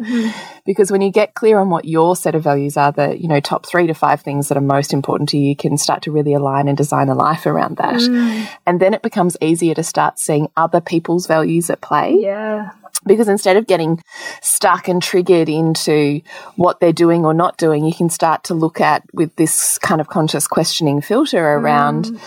Because 0.66 0.92
when 0.92 1.00
you 1.00 1.10
get 1.10 1.34
clear 1.34 1.58
on 1.58 1.70
what 1.70 1.86
your 1.86 2.14
set 2.14 2.34
of 2.34 2.44
values 2.44 2.76
are, 2.76 2.92
the 2.92 3.20
you 3.20 3.28
know 3.28 3.40
top 3.40 3.66
three 3.66 3.86
to 3.88 3.94
five 3.94 4.20
things 4.20 4.48
that 4.48 4.56
are 4.56 4.60
most 4.62 4.92
important 4.92 5.28
to 5.30 5.38
you, 5.38 5.48
you 5.48 5.56
can 5.56 5.76
start 5.76 6.02
to 6.02 6.12
really 6.12 6.34
align 6.34 6.68
and 6.68 6.76
design 6.76 7.08
a 7.08 7.14
life 7.14 7.46
around 7.46 7.78
that. 7.78 8.00
And 8.66 8.78
then 8.78 8.94
it 8.94 9.02
becomes 9.02 9.36
easier 9.40 9.74
to 9.74 9.82
start 9.82 10.18
seeing 10.20 10.48
other 10.56 10.80
people's 10.80 11.26
values 11.26 11.70
at 11.70 11.80
play 11.80 12.14
Yeah. 12.20 12.70
because 13.06 13.28
instead 13.28 13.56
of 13.56 13.66
getting 13.66 14.02
stuck 14.42 14.86
and 14.86 15.02
triggered 15.02 15.48
into 15.48 16.20
what 16.60 16.78
they're 16.78 16.92
doing 16.92 17.24
or 17.24 17.32
not 17.32 17.56
doing, 17.56 17.86
you 17.86 17.94
can 17.94 18.10
start 18.10 18.44
to 18.44 18.54
look 18.54 18.82
at 18.82 19.02
with 19.14 19.34
this 19.36 19.78
kind 19.78 19.98
of 19.98 20.08
conscious 20.08 20.46
questioning 20.46 21.00
filter 21.00 21.54
around. 21.54 22.20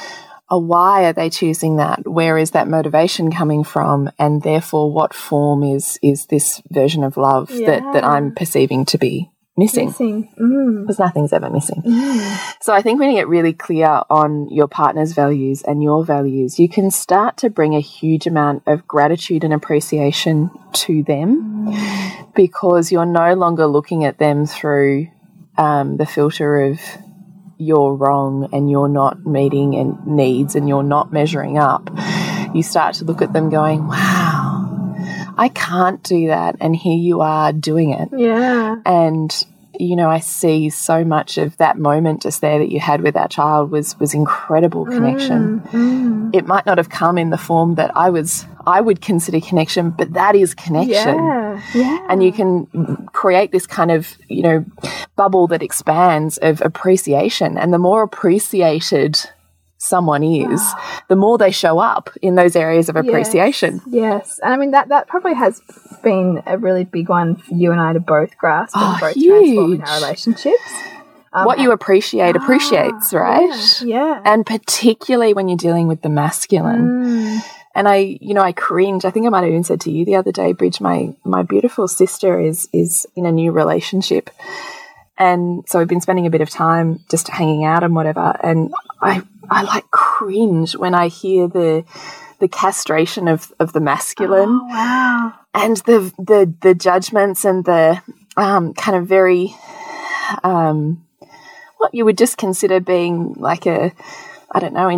Oh, 0.50 0.58
why 0.58 1.06
are 1.06 1.13
they 1.13 1.30
choosing 1.30 1.78
that? 1.78 2.08
Where 2.08 2.40
is 2.40 2.52
that 2.52 2.68
motivation 2.68 3.32
coming 3.32 3.63
from? 3.63 4.10
And 4.18 4.42
therefore, 4.42 4.92
what 4.92 5.13
form 5.13 5.62
is 5.62 6.00
is 6.02 6.25
this 6.25 6.63
version 6.72 7.04
of 7.04 7.16
love 7.16 7.50
that, 7.50 7.84
that 7.94 8.04
I'm 8.04 8.34
perceiving 8.34 8.86
to 8.86 8.98
be 8.98 9.30
missing? 9.57 9.88
Missing. 9.88 10.33
Mm. 10.39 10.81
Because 10.81 11.00
nothing's 11.00 11.33
ever 11.33 11.50
missing. 11.50 11.81
So 12.62 12.74
I 12.74 12.81
think 12.81 13.00
when 13.00 13.10
you 13.10 13.17
get 13.17 13.27
really 13.27 13.53
clear 13.53 14.01
on 14.10 14.50
your 14.50 14.67
partner's 14.67 15.13
values 15.13 15.62
and 15.63 15.83
your 15.83 16.03
values, 16.05 16.60
you 16.60 16.69
can 16.69 16.91
start 16.91 17.38
to 17.38 17.50
bring 17.50 17.75
a 17.75 17.79
huge 17.79 18.27
amount 18.27 18.63
of 18.67 18.88
gratitude 18.88 19.43
and 19.43 19.53
appreciation 19.53 20.50
to 20.74 21.03
them 21.03 21.74
because 22.36 22.91
you're 22.91 23.05
no 23.05 23.33
longer 23.33 23.67
looking 23.67 24.05
at 24.05 24.17
them 24.17 24.45
through 24.45 25.07
um, 25.57 25.98
the 25.98 26.05
filter 26.05 26.63
of 26.63 26.79
you're 27.57 27.93
wrong 27.93 28.50
and 28.51 28.69
you're 28.69 28.89
not 28.89 29.25
meeting 29.25 29.75
and 29.75 30.05
needs 30.05 30.55
and 30.55 30.67
you're 30.67 30.83
not 30.83 31.13
measuring 31.13 31.57
up. 31.57 31.89
You 32.53 32.63
start 32.63 32.95
to 32.95 33.05
look 33.05 33.22
at 33.22 33.33
them 33.33 33.50
going, 33.50 33.88
wow, 33.88 34.33
I 35.38 35.50
can't 35.50 36.02
do 36.04 36.28
that. 36.28 36.56
And 36.60 36.75
here 36.75 36.98
you 36.98 37.22
are 37.22 37.52
doing 37.54 37.92
it 37.92 38.10
Yeah. 38.16 38.75
and 38.86 39.46
you 39.80 39.96
know 39.96 40.08
i 40.08 40.20
see 40.20 40.70
so 40.70 41.04
much 41.04 41.40
of 41.40 41.58
that 41.58 41.80
moment 41.80 42.22
just 42.22 42.42
there 42.42 42.60
that 42.60 42.70
you 42.70 42.80
had 42.80 43.02
with 43.02 43.16
our 43.18 43.28
child 43.28 43.72
was 43.72 44.00
was 44.00 44.13
incredible 44.13 44.86
connection 44.86 45.62
mm, 45.62 45.68
mm. 45.72 46.36
it 46.36 46.46
might 46.46 46.63
not 46.68 46.78
have 46.78 46.90
come 46.90 47.18
in 47.18 47.32
the 47.32 47.40
form 47.40 47.74
that 47.74 47.90
i 47.98 48.08
was 48.12 48.46
i 48.68 48.80
would 48.80 49.02
consider 49.02 49.42
connection 49.42 49.90
but 49.90 50.13
that 50.13 50.36
is 50.36 50.54
connection 50.54 51.18
Yeah. 51.18 51.60
Yeah. 51.74 52.06
and 52.08 52.24
you 52.24 52.32
can 52.32 52.68
create 53.13 53.52
this 53.52 53.66
kind 53.66 53.90
of 53.90 54.16
you 54.28 54.44
know 54.44 54.63
bubble 55.16 55.48
that 55.48 55.63
expands 55.63 56.38
of 56.38 56.62
appreciation 56.62 57.58
and 57.58 57.74
the 57.74 57.80
more 57.80 58.04
appreciated 58.04 59.20
someone 59.84 60.24
is 60.24 60.62
the 61.10 61.16
more 61.16 61.38
they 61.38 61.52
show 61.52 61.78
up 61.80 62.10
in 62.22 62.36
those 62.36 62.56
areas 62.56 62.90
of 62.90 62.96
appreciation 62.96 63.82
Yes, 63.88 64.40
and 64.44 64.54
I 64.54 64.58
mean 64.58 64.72
that 64.72 64.90
that 64.90 65.08
probably 65.08 65.34
has 65.34 65.62
been 66.04 66.42
a 66.46 66.58
really 66.58 66.84
big 66.86 67.10
one 67.10 67.36
for 67.36 67.54
you 67.54 67.72
and 67.72 67.80
I 67.82 67.94
to 67.94 68.00
both 68.00 68.38
grasp 68.38 68.74
Oh, 68.75 68.92
and 68.92 69.00
both 69.02 69.13
transform 69.13 69.74
in 69.74 69.82
our 69.82 69.96
relationships. 70.02 70.74
Um, 71.36 71.46
what 71.46 71.60
you 71.60 71.72
appreciate 71.72 72.36
appreciates 72.36 73.12
right 73.13 73.82
Yeah. 73.82 74.22
and 74.24 74.46
particularly 74.46 75.34
when 75.34 75.48
you're 75.50 75.58
dealing 75.58 75.88
with 75.88 76.02
the 76.02 76.10
masculine. 76.10 77.04
Mm. 77.06 77.42
And 77.75 77.88
I, 77.88 78.20
you 78.22 78.36
know, 78.36 78.42
I 78.42 78.52
cringe. 78.52 79.04
I 79.04 79.10
think 79.10 79.25
I 79.25 79.30
might 79.30 79.42
have 79.42 79.50
even 79.50 79.63
said 79.63 79.82
to 79.82 79.92
you 79.92 80.06
the 80.06 80.16
other 80.16 80.32
day, 80.32 80.54
Bridge, 80.54 80.80
my 80.80 81.12
my 81.24 81.42
beautiful 81.42 81.88
sister 81.88 82.40
is 82.40 82.70
is 82.72 83.08
in 83.16 83.25
a 83.25 83.32
new 83.32 83.52
relationship, 83.52 84.30
and 85.17 85.63
so 85.67 85.79
we've 85.79 85.88
been 85.88 86.01
spending 86.01 86.25
a 86.25 86.29
bit 86.32 86.41
of 86.41 86.50
time 86.50 87.00
just 87.10 87.27
hanging 87.27 87.63
out 87.65 87.84
and 87.84 87.96
whatever. 87.96 88.36
And 88.43 88.74
I 89.01 89.22
I 89.50 89.63
like 89.63 89.89
cringe 89.91 90.75
when 90.75 90.93
I 90.96 91.08
hear 91.08 91.48
the 91.48 91.84
the 92.39 92.48
castration 92.48 93.27
of 93.27 93.51
of 93.60 93.74
the 93.74 93.79
masculine 93.79 94.50
Oh, 94.62 94.67
wow. 94.67 95.34
and 95.53 95.77
the 95.77 96.12
the 96.17 96.53
the 96.62 96.74
judgments 96.74 97.46
and 97.46 97.63
the 97.65 98.01
um, 98.38 98.74
kind 98.74 98.98
of 98.98 99.08
very 99.08 99.55
um, 100.43 101.05
what 101.77 101.93
you 101.93 102.05
would 102.05 102.17
just 102.17 102.38
consider 102.38 102.79
being 102.79 103.34
like 103.38 103.65
a 103.65 103.91
I 104.51 104.60
don't 104.60 104.74
know 104.74 104.89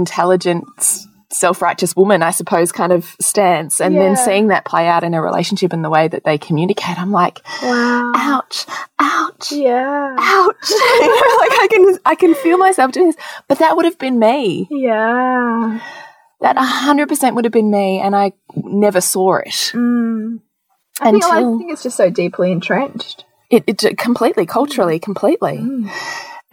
intelligent 1.36 1.46
self-righteous 1.46 1.96
woman 1.96 2.24
I 2.24 2.32
suppose 2.32 2.72
kind 2.72 2.92
of 2.92 3.16
stance 3.22 3.80
and 3.82 3.96
then 3.96 4.16
seeing 4.16 4.48
that 4.48 4.66
play 4.66 4.88
out 4.88 5.04
in 5.04 5.14
a 5.14 5.22
relationship 5.22 5.74
and 5.74 5.84
the 5.84 5.90
way 5.90 6.08
that 6.08 6.24
they 6.24 6.38
communicate 6.38 6.98
I'm 7.00 7.12
like 7.12 7.40
Wow. 7.62 8.12
ouch 8.16 8.66
ouch 9.00 9.52
Yeah. 9.52 10.16
ouch 10.18 10.70
You 10.70 11.08
know, 11.08 11.38
like 11.38 11.60
I 11.60 11.68
can 11.72 11.98
I 12.06 12.16
can 12.16 12.34
feel 12.36 12.58
myself 12.58 12.92
doing 12.92 13.08
this 13.08 13.18
but 13.48 13.60
that 13.60 13.76
would 13.76 13.86
have 13.86 13.98
been 13.98 14.18
me 14.20 14.68
Yeah. 14.72 15.80
that 16.42 16.56
100% 16.56 17.36
would 17.36 17.46
have 17.46 17.54
been 17.54 17.72
me 17.72 18.00
and 18.00 18.16
I 18.16 18.32
never 18.56 19.02
saw 19.02 19.36
it 19.38 19.72
Mm. 19.74 20.40
I 21.02 21.12
think, 21.12 21.24
I 21.26 21.42
think 21.42 21.72
it's 21.74 21.84
just 21.84 21.98
so 21.98 22.10
deeply 22.10 22.52
entrenched. 22.54 23.26
it, 23.52 23.64
it 23.84 23.98
completely 23.98 24.46
culturally 24.46 24.98
completely 25.00 25.60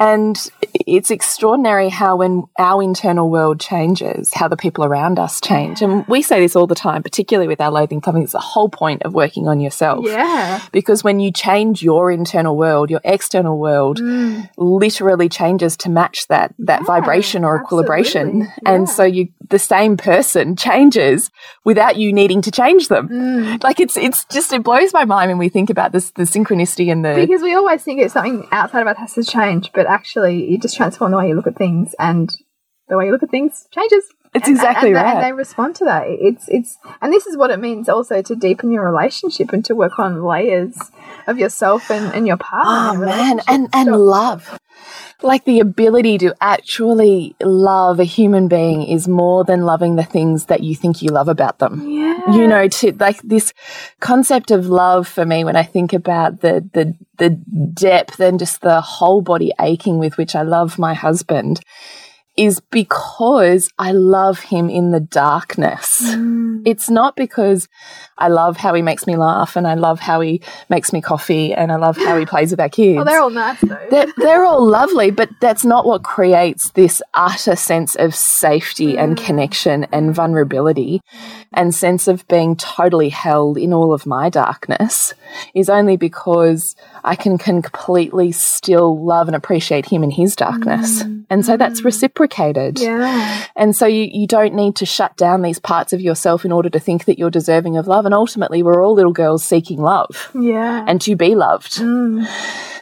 and 0.01 0.51
it's 0.87 1.11
extraordinary 1.11 1.89
how 1.89 2.17
when 2.17 2.45
our 2.59 2.83
internal 2.83 3.31
world 3.31 3.61
changes 3.61 4.33
how 4.35 4.49
the 4.49 4.57
people 4.57 4.85
around 4.85 5.19
us 5.19 5.41
change 5.41 5.81
and 5.83 6.05
we 6.09 6.23
say 6.23 6.41
this 6.41 6.57
all 6.57 6.67
the 6.67 6.75
time 6.75 7.03
particularly 7.03 7.47
with 7.47 7.61
our 7.61 7.71
Loathing 7.71 8.01
to 8.01 8.09
Loving 8.11 8.23
it's 8.23 8.33
the 8.33 8.39
whole 8.39 8.69
point 8.69 9.03
of 9.05 9.15
working 9.15 9.47
on 9.49 9.61
yourself 9.61 10.05
Yeah. 10.07 10.61
because 10.73 11.05
when 11.05 11.21
you 11.21 11.31
change 11.31 11.83
your 11.83 12.11
internal 12.11 12.57
world 12.57 12.91
your 12.91 13.01
external 13.05 13.59
world 13.59 14.01
Mm. 14.01 14.49
literally 14.57 15.29
changes 15.29 15.77
to 15.79 15.91
match 15.91 16.27
that 16.29 16.55
that 16.59 16.81
Yeah, 16.81 16.87
vibration 16.87 17.45
or 17.45 17.57
equilibration 17.57 18.43
absolutely. 18.43 18.53
and 18.67 18.89
so 18.89 19.05
you 19.05 19.29
the 19.49 19.59
same 19.59 19.97
person 19.97 20.57
changes 20.69 21.31
without 21.65 21.97
you 21.97 22.13
needing 22.13 22.41
to 22.43 22.51
change 22.51 22.89
them 22.89 23.09
Mm. 23.09 23.63
like 23.63 23.79
it's 23.79 23.97
it's 23.97 24.25
just 24.33 24.53
it 24.53 24.63
blows 24.63 24.93
my 24.95 25.05
mind 25.05 25.29
when 25.31 25.39
we 25.39 25.49
think 25.51 25.71
about 25.71 25.93
this 25.93 26.11
the 26.13 26.23
synchronicity 26.25 26.91
and 26.91 27.05
the 27.05 27.15
Because 27.15 27.43
we 27.43 27.55
always 27.55 27.83
think 27.85 28.01
it's 28.01 28.15
something 28.15 28.49
outside 28.51 28.81
of 28.81 28.89
us 28.89 28.97
has 28.99 29.13
to 29.15 29.25
change, 29.25 29.71
but 29.75 29.87
actually, 29.93 30.51
you 30.51 30.59
just 30.59 30.77
transform 30.77 31.11
the 31.11 31.19
way 31.19 31.29
you 31.29 31.35
look 31.35 31.47
at 31.47 31.57
things, 31.57 31.95
and 31.99 32.35
the 32.89 32.97
way 32.97 33.07
you 33.07 33.13
look 33.13 33.23
at 33.23 33.31
things 33.31 33.67
changes. 33.71 34.05
It's 34.35 34.49
And- 34.49 34.57
exactly 34.57 34.89
and, 34.91 34.97
they- 34.97 35.03
right. 35.03 35.15
And 35.17 35.23
they 35.25 35.33
respond 35.33 35.75
to 35.77 35.85
that. 35.85 36.05
It's 36.07 36.45
it's, 36.49 36.79
and 37.03 37.13
this 37.13 37.27
is 37.27 37.37
what 37.37 37.51
it 37.51 37.61
means 37.61 37.89
also 37.89 38.23
to 38.23 38.35
deepen 38.35 38.71
your 38.73 38.85
relationship 38.85 39.53
and 39.53 39.65
to 39.67 39.75
work 39.75 39.99
on 39.99 40.23
layers 40.25 40.77
of 41.27 41.39
yourself 41.39 41.91
and, 41.91 42.15
and 42.15 42.27
your 42.27 42.39
partner. 42.39 43.03
Oh 43.03 43.05
man, 43.07 43.41
and 43.47 43.69
and 43.73 43.89
So- 43.89 43.97
love. 43.99 44.59
Like 45.25 45.45
the 45.45 45.61
ability 45.61 46.19
to 46.19 46.35
actually 46.41 47.37
love 47.41 48.01
a 48.01 48.05
human 48.05 48.49
being 48.49 48.83
is 48.83 49.07
more 49.07 49.45
than 49.45 49.63
loving 49.65 49.95
the 49.95 50.03
things 50.03 50.47
that 50.47 50.65
you 50.65 50.75
think 50.75 51.01
you 51.01 51.11
love 51.11 51.29
about 51.29 51.61
them. 51.61 51.87
yeah, 51.89 52.33
You 52.33 52.49
know, 52.49 52.67
to 52.67 52.93
like 52.99 53.23
this 53.23 53.53
concept 54.01 54.51
of 54.51 54.67
love 54.67 55.07
for 55.07 55.25
me 55.25 55.45
when 55.45 55.55
I 55.55 55.63
think 55.63 55.93
about 55.93 56.41
the 56.41 56.69
the 56.73 56.97
the 57.19 57.31
depth 57.31 58.19
and 58.19 58.41
just 58.41 58.63
the 58.63 58.81
whole 58.81 59.21
body 59.23 59.53
aching 59.61 59.99
with 60.01 60.17
which 60.17 60.35
I 60.35 60.43
love 60.43 60.77
my 60.81 60.95
husband 60.95 61.61
is 62.37 62.61
because 62.71 63.69
I 63.79 63.93
love 63.93 64.41
him 64.41 64.71
in 64.71 64.91
the 64.91 65.01
darkness. 65.01 66.01
Mm. 66.03 66.63
It's 66.65 66.89
not 66.89 67.15
because 67.15 67.69
I 68.17 68.29
love 68.29 68.57
how 68.57 68.73
he 68.73 68.81
makes 68.81 69.07
me 69.07 69.17
laugh 69.17 69.57
and 69.57 69.67
I 69.67 69.75
love 69.75 70.01
how 70.01 70.21
he 70.21 70.41
makes 70.71 70.93
me 70.93 71.03
coffee 71.03 71.53
and 71.53 71.71
I 71.71 71.77
love 71.77 71.97
how 71.97 72.19
he 72.19 72.25
plays 72.33 72.51
with 72.51 72.61
our 72.61 72.69
kids. 72.71 72.97
Well, 72.97 73.05
they're 73.05 73.21
all 73.21 73.31
nice 73.31 73.61
though. 73.61 73.87
they're, 73.91 74.07
they're 74.17 74.45
all 74.45 74.67
lovely, 74.67 75.11
but 75.11 75.29
that's 75.41 75.65
not 75.65 75.85
what 75.85 76.05
creates 76.05 76.71
this 76.71 77.03
utter 77.15 77.57
sense 77.57 77.95
of 77.97 78.15
safety 78.15 78.97
and 78.97 79.17
connection 79.17 79.85
and 79.93 80.15
vulnerability 80.15 81.03
and 81.53 81.75
sense 81.75 82.09
of 82.09 82.27
being 82.29 82.57
totally 82.57 83.11
held 83.11 83.59
in 83.59 83.75
all 83.75 83.93
of 83.93 84.07
my 84.07 84.31
darkness 84.31 85.13
is 85.55 85.69
only 85.69 85.97
because 85.97 86.77
I 87.05 87.17
can 87.17 87.39
completely 87.39 88.33
still 88.33 89.05
love 89.05 89.29
and 89.29 89.37
appreciate 89.37 89.87
him 89.87 90.05
in 90.05 90.11
his 90.11 90.37
darkness. 90.37 91.03
And 91.31 91.45
so 91.45 91.57
that's 91.57 91.85
reciprocated. 91.85 92.79
yeah, 92.79 93.47
And 93.57 93.75
so 93.75 93.87
you, 93.87 94.09
you 94.13 94.27
don't 94.27 94.55
need 94.55 94.77
to 94.77 94.87
shut 94.87 95.17
down 95.17 95.43
these 95.43 95.59
parts 95.59 95.93
of 95.93 96.01
yourself 96.01 96.45
in 96.45 96.53
order 96.53 96.71
to 96.71 96.79
think 96.79 97.07
that 97.07 97.19
you're 97.19 97.31
deserving 97.31 97.77
of 97.77 97.87
love. 97.87 98.05
And 98.05 98.15
ultimately, 98.15 98.63
we're 98.63 98.85
all 98.85 98.95
little 98.95 99.13
girls 99.13 99.45
seeking 99.45 99.81
love 99.81 100.31
yeah, 100.35 100.85
and 100.87 101.01
to 101.01 101.17
be 101.17 101.35
loved. 101.35 101.73
Mm. 101.79 102.27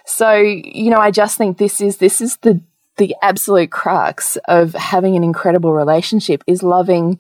So, 0.04 0.32
you 0.32 0.90
know, 0.90 0.98
I 0.98 1.10
just 1.10 1.38
think 1.38 1.58
this 1.58 1.80
is 1.80 1.98
this 1.98 2.20
is 2.20 2.36
the 2.38 2.60
the 2.96 3.14
absolute 3.22 3.70
crux 3.70 4.36
of 4.46 4.74
having 4.74 5.16
an 5.16 5.24
incredible 5.24 5.72
relationship 5.72 6.44
is 6.46 6.62
loving 6.62 7.18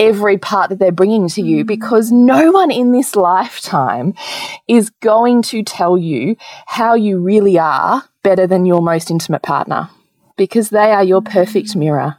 every 0.00 0.38
part 0.38 0.70
that 0.70 0.78
they're 0.78 0.90
bringing 0.90 1.28
to 1.28 1.42
you 1.42 1.62
mm. 1.62 1.66
because 1.66 2.10
no 2.10 2.50
one 2.50 2.70
in 2.70 2.90
this 2.90 3.14
lifetime 3.14 4.14
is 4.66 4.90
going 5.00 5.42
to 5.42 5.62
tell 5.62 5.96
you 5.98 6.36
how 6.66 6.94
you 6.94 7.18
really 7.20 7.58
are 7.58 8.02
better 8.22 8.46
than 8.46 8.64
your 8.66 8.80
most 8.80 9.10
intimate 9.10 9.42
partner 9.42 9.90
because 10.36 10.70
they 10.70 10.90
are 10.90 11.04
your 11.04 11.20
perfect 11.20 11.68
mm. 11.68 11.76
mirror. 11.76 12.16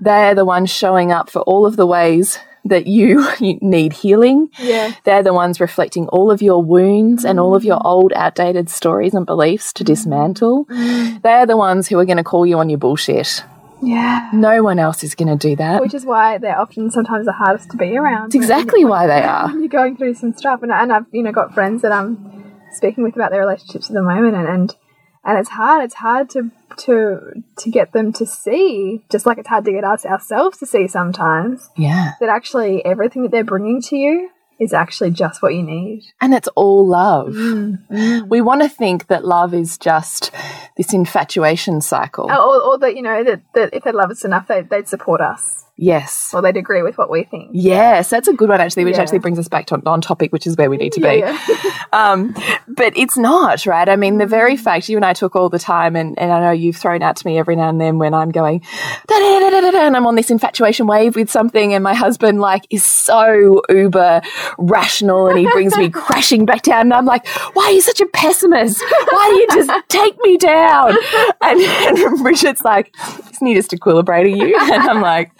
They 0.00 0.28
are 0.28 0.34
the 0.34 0.44
ones 0.44 0.70
showing 0.70 1.10
up 1.10 1.30
for 1.30 1.40
all 1.42 1.64
of 1.64 1.76
the 1.76 1.86
ways 1.86 2.38
that 2.66 2.86
you, 2.86 3.26
you 3.40 3.58
need 3.62 3.94
healing. 3.94 4.50
Yeah. 4.58 4.92
They're 5.04 5.22
the 5.22 5.32
ones 5.32 5.60
reflecting 5.60 6.06
all 6.08 6.30
of 6.30 6.42
your 6.42 6.62
wounds 6.62 7.24
and 7.24 7.40
all 7.40 7.54
of 7.54 7.64
your 7.64 7.78
mm. 7.78 7.86
old, 7.86 8.12
outdated 8.12 8.68
stories 8.68 9.14
and 9.14 9.24
beliefs 9.24 9.72
to 9.74 9.84
dismantle. 9.84 10.66
They're 10.68 11.46
the 11.46 11.56
ones 11.56 11.88
who 11.88 11.98
are 11.98 12.04
going 12.04 12.18
to 12.18 12.24
call 12.24 12.44
you 12.44 12.58
on 12.58 12.68
your 12.68 12.78
bullshit. 12.78 13.42
Yeah. 13.84 14.30
No 14.32 14.62
one 14.62 14.78
else 14.78 15.04
is 15.04 15.14
going 15.14 15.36
to 15.36 15.48
do 15.48 15.56
that. 15.56 15.80
Which 15.80 15.94
is 15.94 16.04
why 16.06 16.38
they're 16.38 16.58
often 16.58 16.90
sometimes 16.90 17.26
the 17.26 17.32
hardest 17.32 17.70
to 17.70 17.76
be 17.76 17.96
around. 17.96 18.26
It's 18.26 18.34
exactly 18.34 18.84
why 18.84 19.06
they 19.06 19.22
are. 19.34 19.50
You're 19.50 19.68
going 19.68 19.96
through 19.96 20.14
some 20.14 20.32
stuff, 20.32 20.62
and, 20.62 20.72
and 20.72 20.92
I've 20.92 21.06
you 21.12 21.22
know 21.22 21.32
got 21.32 21.54
friends 21.54 21.82
that 21.82 21.92
I'm 21.92 22.44
speaking 22.72 23.04
with 23.04 23.14
about 23.14 23.30
their 23.30 23.40
relationships 23.40 23.88
at 23.88 23.94
the 23.94 24.02
moment, 24.02 24.34
and 24.36 24.48
and, 24.48 24.76
and 25.24 25.38
it's 25.38 25.50
hard. 25.50 25.84
It's 25.84 25.94
hard 25.94 26.30
to 26.30 26.50
to 26.78 27.42
to 27.58 27.70
get 27.70 27.92
them 27.92 28.12
to 28.14 28.26
see, 28.26 29.04
just 29.10 29.26
like 29.26 29.38
it's 29.38 29.48
hard 29.48 29.64
to 29.66 29.72
get 29.72 29.84
us 29.84 30.04
ourselves 30.04 30.58
to 30.58 30.66
see 30.66 30.88
sometimes 30.88 31.70
Yeah. 31.76 32.12
that 32.20 32.28
actually 32.28 32.84
everything 32.84 33.22
that 33.22 33.30
they're 33.30 33.44
bringing 33.44 33.80
to 33.82 33.96
you 33.96 34.30
is 34.58 34.72
actually 34.72 35.10
just 35.10 35.42
what 35.42 35.54
you 35.54 35.62
need. 35.62 36.04
And 36.20 36.34
it's 36.34 36.48
all 36.54 36.86
love. 36.86 37.34
Mm, 37.34 38.28
We 38.28 38.40
want 38.40 38.62
to 38.62 38.68
think 38.68 39.08
that 39.08 39.24
love 39.24 39.54
is 39.54 39.78
just 39.78 40.30
this 40.76 40.92
infatuation 40.92 41.80
cycle. 41.80 42.30
Or, 42.30 42.62
or 42.62 42.78
that 42.78 42.96
you 42.96 43.02
know 43.02 43.24
that, 43.24 43.42
that 43.54 43.74
if 43.74 43.84
they 43.84 43.92
love 43.92 44.10
us 44.10 44.24
enough, 44.24 44.48
they, 44.48 44.62
they'd 44.62 44.88
support 44.88 45.20
us, 45.20 45.64
Yes. 45.76 46.30
or 46.32 46.40
they'd 46.42 46.56
agree 46.56 46.82
with 46.82 46.96
what 46.98 47.10
we 47.10 47.24
think. 47.24 47.50
Yes, 47.52 48.08
that's 48.10 48.28
a 48.28 48.32
good 48.32 48.48
one 48.48 48.60
actually, 48.60 48.84
which 48.84 48.96
Yeah. 48.96 49.02
actually 49.02 49.18
brings 49.18 49.38
us 49.38 49.48
back 49.48 49.66
to 49.66 49.80
on 49.86 50.00
topic, 50.00 50.32
which 50.32 50.46
is 50.46 50.56
where 50.56 50.70
we 50.70 50.76
need 50.76 50.92
to 50.94 51.00
be. 51.00 51.16
yeah. 51.18 51.38
Um, 51.92 52.34
but 52.66 52.92
it's 52.96 53.16
not, 53.16 53.66
right? 53.66 53.88
I 53.88 53.94
mean, 53.94 54.18
the 54.18 54.26
very 54.26 54.56
fact 54.56 54.88
you 54.88 54.96
and 54.96 55.04
I 55.04 55.12
talk 55.12 55.36
all 55.36 55.48
the 55.48 55.60
time, 55.60 55.94
and, 55.94 56.18
and 56.18 56.32
I 56.32 56.40
know 56.40 56.50
you've 56.50 56.74
thrown 56.76 57.02
out 57.02 57.14
to 57.16 57.26
me 57.26 57.38
every 57.38 57.54
now 57.54 57.68
and 57.68 57.80
then 57.80 57.98
when 57.98 58.14
I'm 58.14 58.30
going, 58.32 58.60
da, 59.06 59.16
da, 59.16 59.38
da, 59.38 59.50
da, 59.50 59.60
da, 59.60 59.70
da, 59.70 59.86
and 59.86 59.96
I'm 59.96 60.04
on 60.04 60.16
this 60.16 60.28
infatuation 60.28 60.88
wave 60.88 61.14
with 61.14 61.30
something, 61.30 61.72
and 61.72 61.84
my 61.84 61.94
husband, 61.94 62.40
like, 62.40 62.66
is 62.70 62.84
so 62.84 63.62
uber 63.70 64.22
rational 64.58 65.28
and 65.28 65.38
he 65.38 65.46
brings 65.52 65.76
me 65.76 65.88
crashing 65.90 66.46
back 66.46 66.62
down. 66.62 66.80
And 66.82 66.94
I'm 66.94 67.06
like, 67.06 67.26
why 67.54 67.64
are 67.66 67.70
you 67.72 67.80
such 67.80 68.00
a 68.00 68.06
pessimist? 68.06 68.82
Why 69.10 69.28
do 69.30 69.36
you 69.56 69.64
just 69.64 69.88
take 69.88 70.16
me 70.22 70.36
down? 70.36 70.96
And, 71.40 71.60
and 71.60 72.22
Bridget's 72.24 72.62
like, 72.62 72.92
isn't 73.30 73.46
he 73.46 73.54
just 73.54 73.70
equilibrating 73.70 74.36
you? 74.36 74.56
And 74.60 74.82
I'm 74.82 75.00
like, 75.00 75.30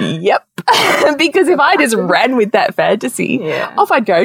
Yep. 0.00 0.46
because 1.18 1.48
if 1.48 1.60
I 1.60 1.76
just 1.76 1.94
ran 1.94 2.36
with 2.36 2.52
that 2.52 2.74
fantasy, 2.74 3.38
Yeah. 3.42 3.72
off 3.76 3.92
I'd 3.92 4.06
go. 4.06 4.24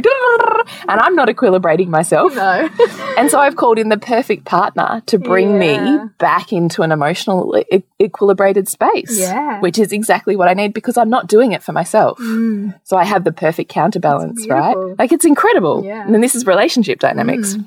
And 0.87 0.99
I'm 0.99 1.15
not 1.15 1.27
equilibrating 1.27 1.87
myself. 1.87 2.35
No. 2.35 2.69
And 3.17 3.29
so 3.29 3.37
I've 3.37 3.57
called 3.57 3.77
in 3.77 3.89
the 3.89 3.97
perfect 3.97 4.45
partner 4.45 5.01
to 5.07 5.19
bring 5.19 5.61
Yeah. 5.61 5.83
me 5.83 5.99
back 6.19 6.53
into 6.53 6.83
an 6.83 6.91
emotional 6.93 7.53
e 7.71 7.83
equilibrated 7.99 8.69
space. 8.69 9.19
Yeah. 9.19 9.59
Which 9.59 9.77
is 9.77 9.91
exactly 9.91 10.35
what 10.37 10.47
I 10.47 10.53
need 10.53 10.73
because 10.73 10.97
I'm 10.97 11.09
not 11.09 11.27
doing 11.27 11.51
it 11.51 11.61
for 11.61 11.73
myself. 11.73 12.17
Mm. 12.19 12.79
So 12.85 12.95
I 12.95 13.03
have 13.03 13.25
the 13.25 13.33
perfect 13.33 13.69
counterbalance, 13.69 14.47
right? 14.47 14.77
Like 14.97 15.11
it's 15.11 15.25
incredible. 15.25 15.83
Yeah. 15.83 16.05
And 16.05 16.13
then 16.13 16.21
this 16.21 16.35
is 16.35 16.45
relationship 16.45 16.99
dynamics. 16.99 17.55
Mm. 17.55 17.65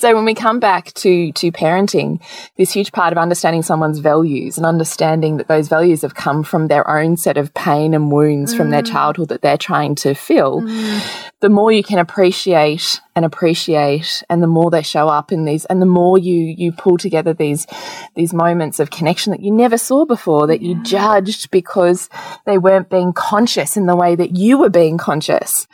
So 0.00 0.14
when 0.14 0.24
we 0.24 0.32
come 0.32 0.60
back 0.60 0.94
to 0.94 1.30
to 1.32 1.52
parenting, 1.52 2.22
this 2.56 2.72
huge 2.72 2.90
part 2.90 3.12
of 3.12 3.18
understanding 3.18 3.60
someone's 3.60 3.98
values 3.98 4.56
and 4.56 4.64
understanding 4.64 5.36
that 5.36 5.46
those 5.46 5.68
values 5.68 6.00
have 6.00 6.14
come 6.14 6.42
from 6.42 6.68
their 6.68 6.88
own 6.88 7.18
set 7.18 7.36
of 7.36 7.52
pain 7.52 7.92
and 7.92 8.10
wounds 8.10 8.54
from 8.54 8.70
their 8.70 8.80
mm. 8.80 8.90
childhood 8.90 9.28
that 9.28 9.42
they're 9.42 9.58
trying 9.58 9.94
to 9.96 10.14
fill, 10.14 10.62
mm. 10.62 11.30
the 11.40 11.50
more 11.50 11.70
you 11.70 11.82
can 11.82 11.98
appreciate 11.98 12.98
and 13.14 13.26
appreciate 13.26 14.22
and 14.30 14.42
the 14.42 14.46
more 14.46 14.70
they 14.70 14.82
show 14.82 15.08
up 15.08 15.32
in 15.32 15.44
these 15.44 15.66
and 15.66 15.82
the 15.82 15.86
more 15.86 16.16
you 16.16 16.54
you 16.56 16.72
pull 16.72 16.96
together 16.96 17.34
these 17.34 17.66
these 18.14 18.32
moments 18.32 18.80
of 18.80 18.90
connection 18.90 19.32
that 19.32 19.42
you 19.42 19.50
never 19.50 19.76
saw 19.76 20.06
before 20.06 20.46
that 20.46 20.62
you 20.62 20.82
judged 20.82 21.50
because 21.50 22.08
they 22.46 22.56
weren't 22.56 22.88
being 22.88 23.12
conscious 23.12 23.76
in 23.76 23.84
the 23.84 23.96
way 23.96 24.16
that 24.16 24.34
you 24.34 24.56
were 24.56 24.70
being 24.70 24.96
conscious. 24.96 25.66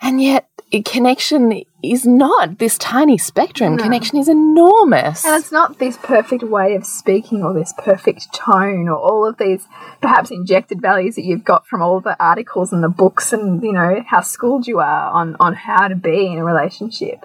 And 0.00 0.22
yet 0.22 0.48
connection 0.84 1.62
is 1.82 2.06
not 2.06 2.58
this 2.58 2.76
tiny 2.76 3.16
spectrum. 3.16 3.78
Connection 3.78 4.18
is 4.18 4.28
enormous. 4.28 5.24
And 5.24 5.34
it's 5.40 5.52
not 5.52 5.78
this 5.78 5.96
perfect 5.96 6.42
way 6.42 6.74
of 6.74 6.84
speaking 6.84 7.42
or 7.42 7.54
this 7.54 7.72
perfect 7.78 8.32
tone 8.34 8.88
or 8.88 8.96
all 8.96 9.26
of 9.26 9.38
these 9.38 9.66
perhaps 10.00 10.30
injected 10.30 10.80
values 10.80 11.14
that 11.14 11.24
you've 11.24 11.44
got 11.44 11.66
from 11.66 11.80
all 11.82 12.00
the 12.00 12.16
articles 12.22 12.72
and 12.72 12.82
the 12.84 12.88
books 12.88 13.32
and, 13.32 13.62
you 13.62 13.72
know, 13.72 14.04
how 14.06 14.20
schooled 14.20 14.66
you 14.66 14.78
are 14.78 15.10
on, 15.10 15.36
on 15.40 15.54
how 15.54 15.88
to 15.88 15.94
be 15.96 16.26
in 16.26 16.38
a 16.38 16.44
relationship. 16.44 17.24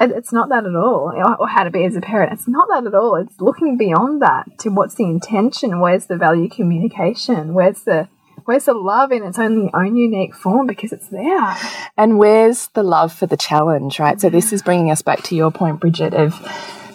It's 0.00 0.32
not 0.32 0.48
that 0.48 0.64
at 0.64 0.74
all, 0.74 1.12
or- 1.14 1.36
or 1.36 1.46
how 1.48 1.62
to 1.62 1.70
be 1.70 1.84
as 1.84 1.94
a 1.94 2.00
parent. 2.00 2.32
It's 2.32 2.48
not 2.48 2.66
that 2.70 2.86
at 2.86 2.94
all. 2.94 3.14
It's 3.16 3.40
looking 3.40 3.76
beyond 3.76 4.20
that 4.22 4.58
to 4.60 4.70
what's 4.70 4.96
the 4.96 5.04
intention, 5.04 5.78
where's 5.78 6.06
the 6.06 6.16
value 6.16 6.48
communication, 6.48 7.54
where's 7.54 7.82
the 7.84 8.08
where's 8.44 8.64
the 8.64 8.74
love 8.74 9.12
in 9.12 9.22
its 9.22 9.38
own 9.38 9.70
own 9.74 9.96
unique 9.96 10.34
form 10.34 10.66
because 10.66 10.92
it's 10.92 11.08
there. 11.08 11.56
And 11.96 12.18
where's 12.18 12.68
the 12.68 12.82
love 12.82 13.12
for 13.12 13.26
the 13.26 13.36
challenge, 13.36 13.98
right? 13.98 14.20
So 14.20 14.30
this 14.30 14.52
is 14.52 14.62
bringing 14.62 14.90
us 14.90 15.02
back 15.02 15.22
to 15.24 15.34
your 15.34 15.50
point, 15.50 15.80
Bridget, 15.80 16.14
of 16.14 16.34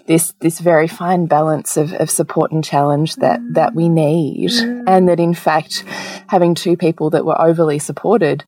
this 0.08 0.34
this 0.40 0.60
very 0.60 0.88
fine 0.88 1.26
balance 1.28 1.78
of, 1.78 1.94
of 1.94 2.10
support 2.10 2.52
and 2.52 2.64
challenge 2.64 3.16
that 3.18 3.40
that 3.54 3.76
we 3.76 3.90
need, 3.90 4.52
and 4.88 5.08
that 5.10 5.20
in 5.20 5.34
fact, 5.34 5.84
having 6.28 6.56
two 6.56 6.76
people 6.78 7.10
that 7.12 7.26
were 7.26 7.40
overly 7.40 7.80
supported 7.80 8.46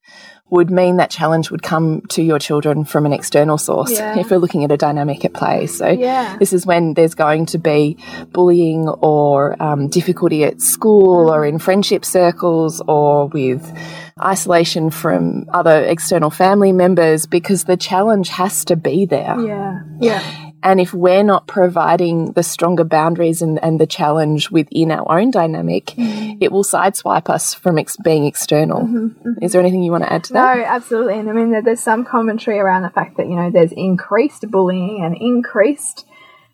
would 0.52 0.68
mean 0.68 0.96
that 0.96 1.10
challenge 1.10 1.48
would 1.52 1.62
come 1.62 2.00
to 2.08 2.22
your 2.22 2.40
children 2.40 2.84
from 2.84 3.06
an 3.06 3.12
external 3.12 3.56
source. 3.56 3.92
Yeah. 3.92 4.18
If 4.18 4.32
we're 4.32 4.38
looking 4.38 4.64
at 4.64 4.72
a 4.72 4.76
dynamic 4.76 5.24
at 5.24 5.32
play, 5.32 5.68
so 5.68 5.86
Yeah. 5.88 6.36
this 6.38 6.52
is 6.52 6.66
when 6.66 6.94
there's 6.94 7.14
going 7.14 7.46
to 7.46 7.58
be 7.58 7.96
bullying 8.32 8.88
or 8.88 9.54
um, 9.62 9.86
difficulty 9.86 10.42
at 10.42 10.60
school 10.60 11.32
or 11.32 11.46
in 11.46 11.60
friendship 11.60 12.04
circles 12.04 12.82
or 12.88 13.28
with 13.28 13.62
isolation 14.20 14.90
from 14.90 15.44
other 15.50 15.84
external 15.84 16.30
family 16.30 16.72
members 16.72 17.26
because 17.26 17.62
the 17.64 17.76
challenge 17.76 18.28
has 18.30 18.64
to 18.64 18.74
be 18.74 19.06
there. 19.06 19.38
Yeah. 19.40 19.82
Yeah. 20.00 20.49
And 20.62 20.80
if 20.80 20.92
we're 20.92 21.22
not 21.22 21.46
providing 21.46 22.32
the 22.32 22.42
stronger 22.42 22.84
boundaries 22.84 23.40
and, 23.40 23.62
and 23.62 23.80
the 23.80 23.86
challenge 23.86 24.50
within 24.50 24.90
our 24.90 25.18
own 25.18 25.30
dynamic, 25.30 25.86
mm-hmm. 25.86 26.38
it 26.40 26.52
will 26.52 26.64
sideswipe 26.64 27.30
us 27.30 27.54
from 27.54 27.78
ex 27.78 27.96
being 27.96 28.26
external. 28.26 28.82
Mm-hmm, 28.82 29.28
mm-hmm. 29.28 29.44
Is 29.44 29.52
there 29.52 29.60
anything 29.60 29.82
you 29.82 29.90
want 29.90 30.04
to 30.04 30.12
add 30.12 30.24
to 30.24 30.32
that? 30.34 30.56
No, 30.56 30.64
absolutely. 30.64 31.18
And 31.18 31.30
I 31.30 31.32
mean, 31.32 31.62
there's 31.64 31.80
some 31.80 32.04
commentary 32.04 32.58
around 32.58 32.82
the 32.82 32.90
fact 32.90 33.16
that, 33.16 33.26
you 33.26 33.36
know, 33.36 33.50
there's 33.50 33.72
increased 33.72 34.50
bullying 34.50 35.02
and 35.02 35.16
increased, 35.16 36.06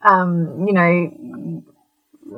um, 0.02 0.66
you 0.66 0.72
know, 0.72 1.64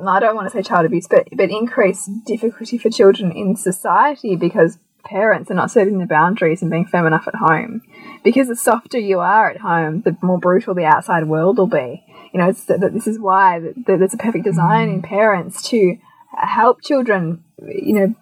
I 0.07 0.19
don't 0.19 0.35
want 0.35 0.51
to 0.51 0.57
say 0.57 0.63
child 0.63 0.85
abuse, 0.85 1.07
but, 1.07 1.27
but 1.31 1.49
increased 1.51 2.09
difficulty 2.25 2.77
for 2.77 2.89
children 2.89 3.31
in 3.31 3.55
society 3.55 4.35
because 4.35 4.77
parents 5.03 5.49
are 5.49 5.55
not 5.55 5.71
setting 5.71 5.99
the 5.99 6.05
boundaries 6.05 6.61
and 6.61 6.71
being 6.71 6.85
firm 6.85 7.07
enough 7.07 7.27
at 7.27 7.35
home. 7.35 7.81
Because 8.23 8.47
the 8.47 8.55
softer 8.55 8.99
you 8.99 9.19
are 9.19 9.49
at 9.49 9.61
home, 9.61 10.01
the 10.01 10.17
more 10.21 10.39
brutal 10.39 10.75
the 10.75 10.85
outside 10.85 11.27
world 11.27 11.57
will 11.57 11.67
be. 11.67 12.03
You 12.33 12.39
know, 12.39 12.49
it's 12.49 12.65
that 12.65 12.93
this 12.93 13.07
is 13.07 13.19
why 13.19 13.73
there's 13.75 14.13
a 14.13 14.17
perfect 14.17 14.45
design 14.45 14.89
in 14.89 15.01
parents 15.01 15.61
to 15.69 15.97
help 16.37 16.81
children, 16.83 17.43
you 17.67 17.93
know, 17.93 18.15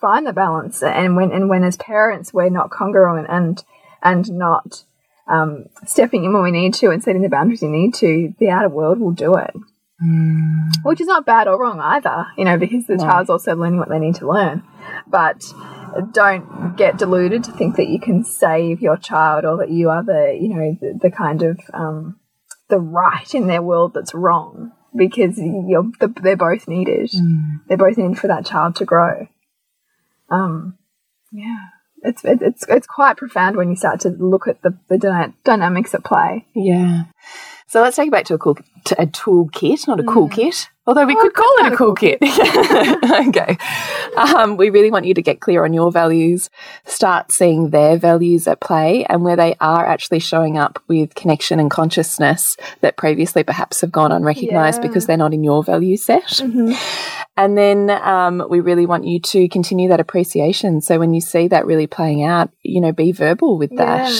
find 0.00 0.26
the 0.26 0.32
balance. 0.32 0.82
And 0.82 1.16
when 1.16 1.32
and 1.32 1.48
when 1.48 1.64
as 1.64 1.76
parents 1.76 2.32
we're 2.32 2.48
not 2.48 2.70
congruent 2.70 3.26
and 3.28 3.62
and 4.02 4.30
not 4.32 4.84
um, 5.28 5.66
stepping 5.86 6.24
in 6.24 6.32
when 6.32 6.42
we 6.42 6.50
need 6.50 6.74
to 6.74 6.90
and 6.90 7.02
setting 7.02 7.22
the 7.22 7.28
boundaries 7.28 7.62
we 7.62 7.68
need 7.68 7.94
to 7.94 8.34
the 8.38 8.50
outer 8.50 8.68
world 8.68 9.00
will 9.00 9.12
do 9.12 9.36
it. 9.36 9.54
Which 10.82 11.00
is 11.00 11.06
not 11.06 11.26
bad 11.26 11.46
or 11.46 11.60
wrong 11.60 11.78
either 11.78 12.26
you 12.36 12.44
know 12.44 12.58
because 12.58 12.86
the 12.86 12.96
child's 12.96 13.30
also 13.30 13.54
learning 13.54 13.78
what 13.78 13.88
they 13.88 13.98
need 13.98 14.16
to 14.16 14.28
learn. 14.28 14.62
But 15.06 15.44
don't 16.12 16.76
get 16.76 16.98
deluded 16.98 17.44
to 17.44 17.52
think 17.52 17.76
that 17.76 17.88
you 17.88 18.00
can 18.00 18.24
save 18.24 18.80
your 18.80 18.96
child 18.96 19.44
or 19.44 19.58
that 19.58 19.70
you 19.70 19.90
are 19.90 20.04
the 20.04 20.38
you 20.40 20.48
know 20.48 20.76
the, 20.80 20.98
the 21.02 21.10
kind 21.10 21.42
of 21.42 21.58
um, 21.74 22.18
the 22.68 22.78
right 22.78 23.34
in 23.34 23.46
their 23.46 23.62
world 23.62 23.92
that's 23.94 24.14
wrong 24.14 24.72
because 24.94 25.38
you're, 25.38 25.90
they're 26.00 26.36
both 26.36 26.68
needed 26.68 27.10
they're 27.66 27.78
both 27.78 27.96
needed 27.96 28.18
for 28.18 28.28
that 28.28 28.44
child 28.44 28.76
to 28.76 28.84
grow 28.84 29.26
um, 30.32 30.78
yeah, 31.30 31.58
it's 32.02 32.22
it's 32.24 32.64
it's 32.68 32.86
quite 32.86 33.16
profound 33.18 33.56
when 33.56 33.68
you 33.68 33.76
start 33.76 34.00
to 34.00 34.08
look 34.08 34.48
at 34.48 34.62
the 34.62 34.76
the 34.88 35.32
dynamics 35.44 35.94
at 35.94 36.04
play. 36.04 36.46
Yeah. 36.54 37.04
So 37.68 37.82
let's 37.82 37.96
take 37.96 38.08
it 38.08 38.12
back 38.12 38.24
to 38.26 38.34
a 38.34 38.38
cool 38.38 38.56
a 38.92 39.06
toolkit, 39.06 39.86
not 39.86 40.00
a 40.00 40.04
cool 40.04 40.28
kit. 40.28 40.68
Although 40.84 41.06
we 41.06 41.14
could 41.14 41.32
call 41.32 41.52
it 41.58 41.72
a 41.72 41.76
cool 41.76 41.94
kit. 41.94 42.18
okay. 43.28 43.56
Um, 44.16 44.56
we 44.56 44.68
really 44.70 44.90
want 44.90 45.04
you 45.04 45.14
to 45.14 45.22
get 45.22 45.40
clear 45.40 45.64
on 45.64 45.72
your 45.72 45.92
values, 45.92 46.50
start 46.84 47.30
seeing 47.30 47.70
their 47.70 47.96
values 47.96 48.48
at 48.48 48.60
play 48.60 49.04
and 49.04 49.22
where 49.22 49.36
they 49.36 49.54
are 49.60 49.86
actually 49.86 50.18
showing 50.18 50.58
up 50.58 50.82
with 50.88 51.14
connection 51.14 51.60
and 51.60 51.70
consciousness 51.70 52.44
that 52.80 52.96
previously 52.96 53.44
perhaps 53.44 53.80
have 53.80 53.92
gone 53.92 54.10
unrecognized 54.10 54.82
Yeah. 54.82 54.88
because 54.88 55.06
they're 55.06 55.16
not 55.16 55.32
in 55.32 55.44
your 55.44 55.62
value 55.62 55.96
set. 55.96 56.40
And 57.36 57.56
then 57.56 57.88
um, 57.88 58.44
we 58.50 58.58
really 58.58 58.84
want 58.84 59.06
you 59.06 59.20
to 59.20 59.48
continue 59.48 59.88
that 59.88 60.00
appreciation. 60.00 60.80
So 60.80 60.98
when 60.98 61.14
you 61.14 61.20
see 61.20 61.46
that 61.48 61.64
really 61.64 61.86
playing 61.86 62.24
out, 62.24 62.50
you 62.62 62.80
know, 62.80 62.90
be 62.92 63.12
verbal 63.12 63.56
with 63.56 63.74
that. 63.76 64.10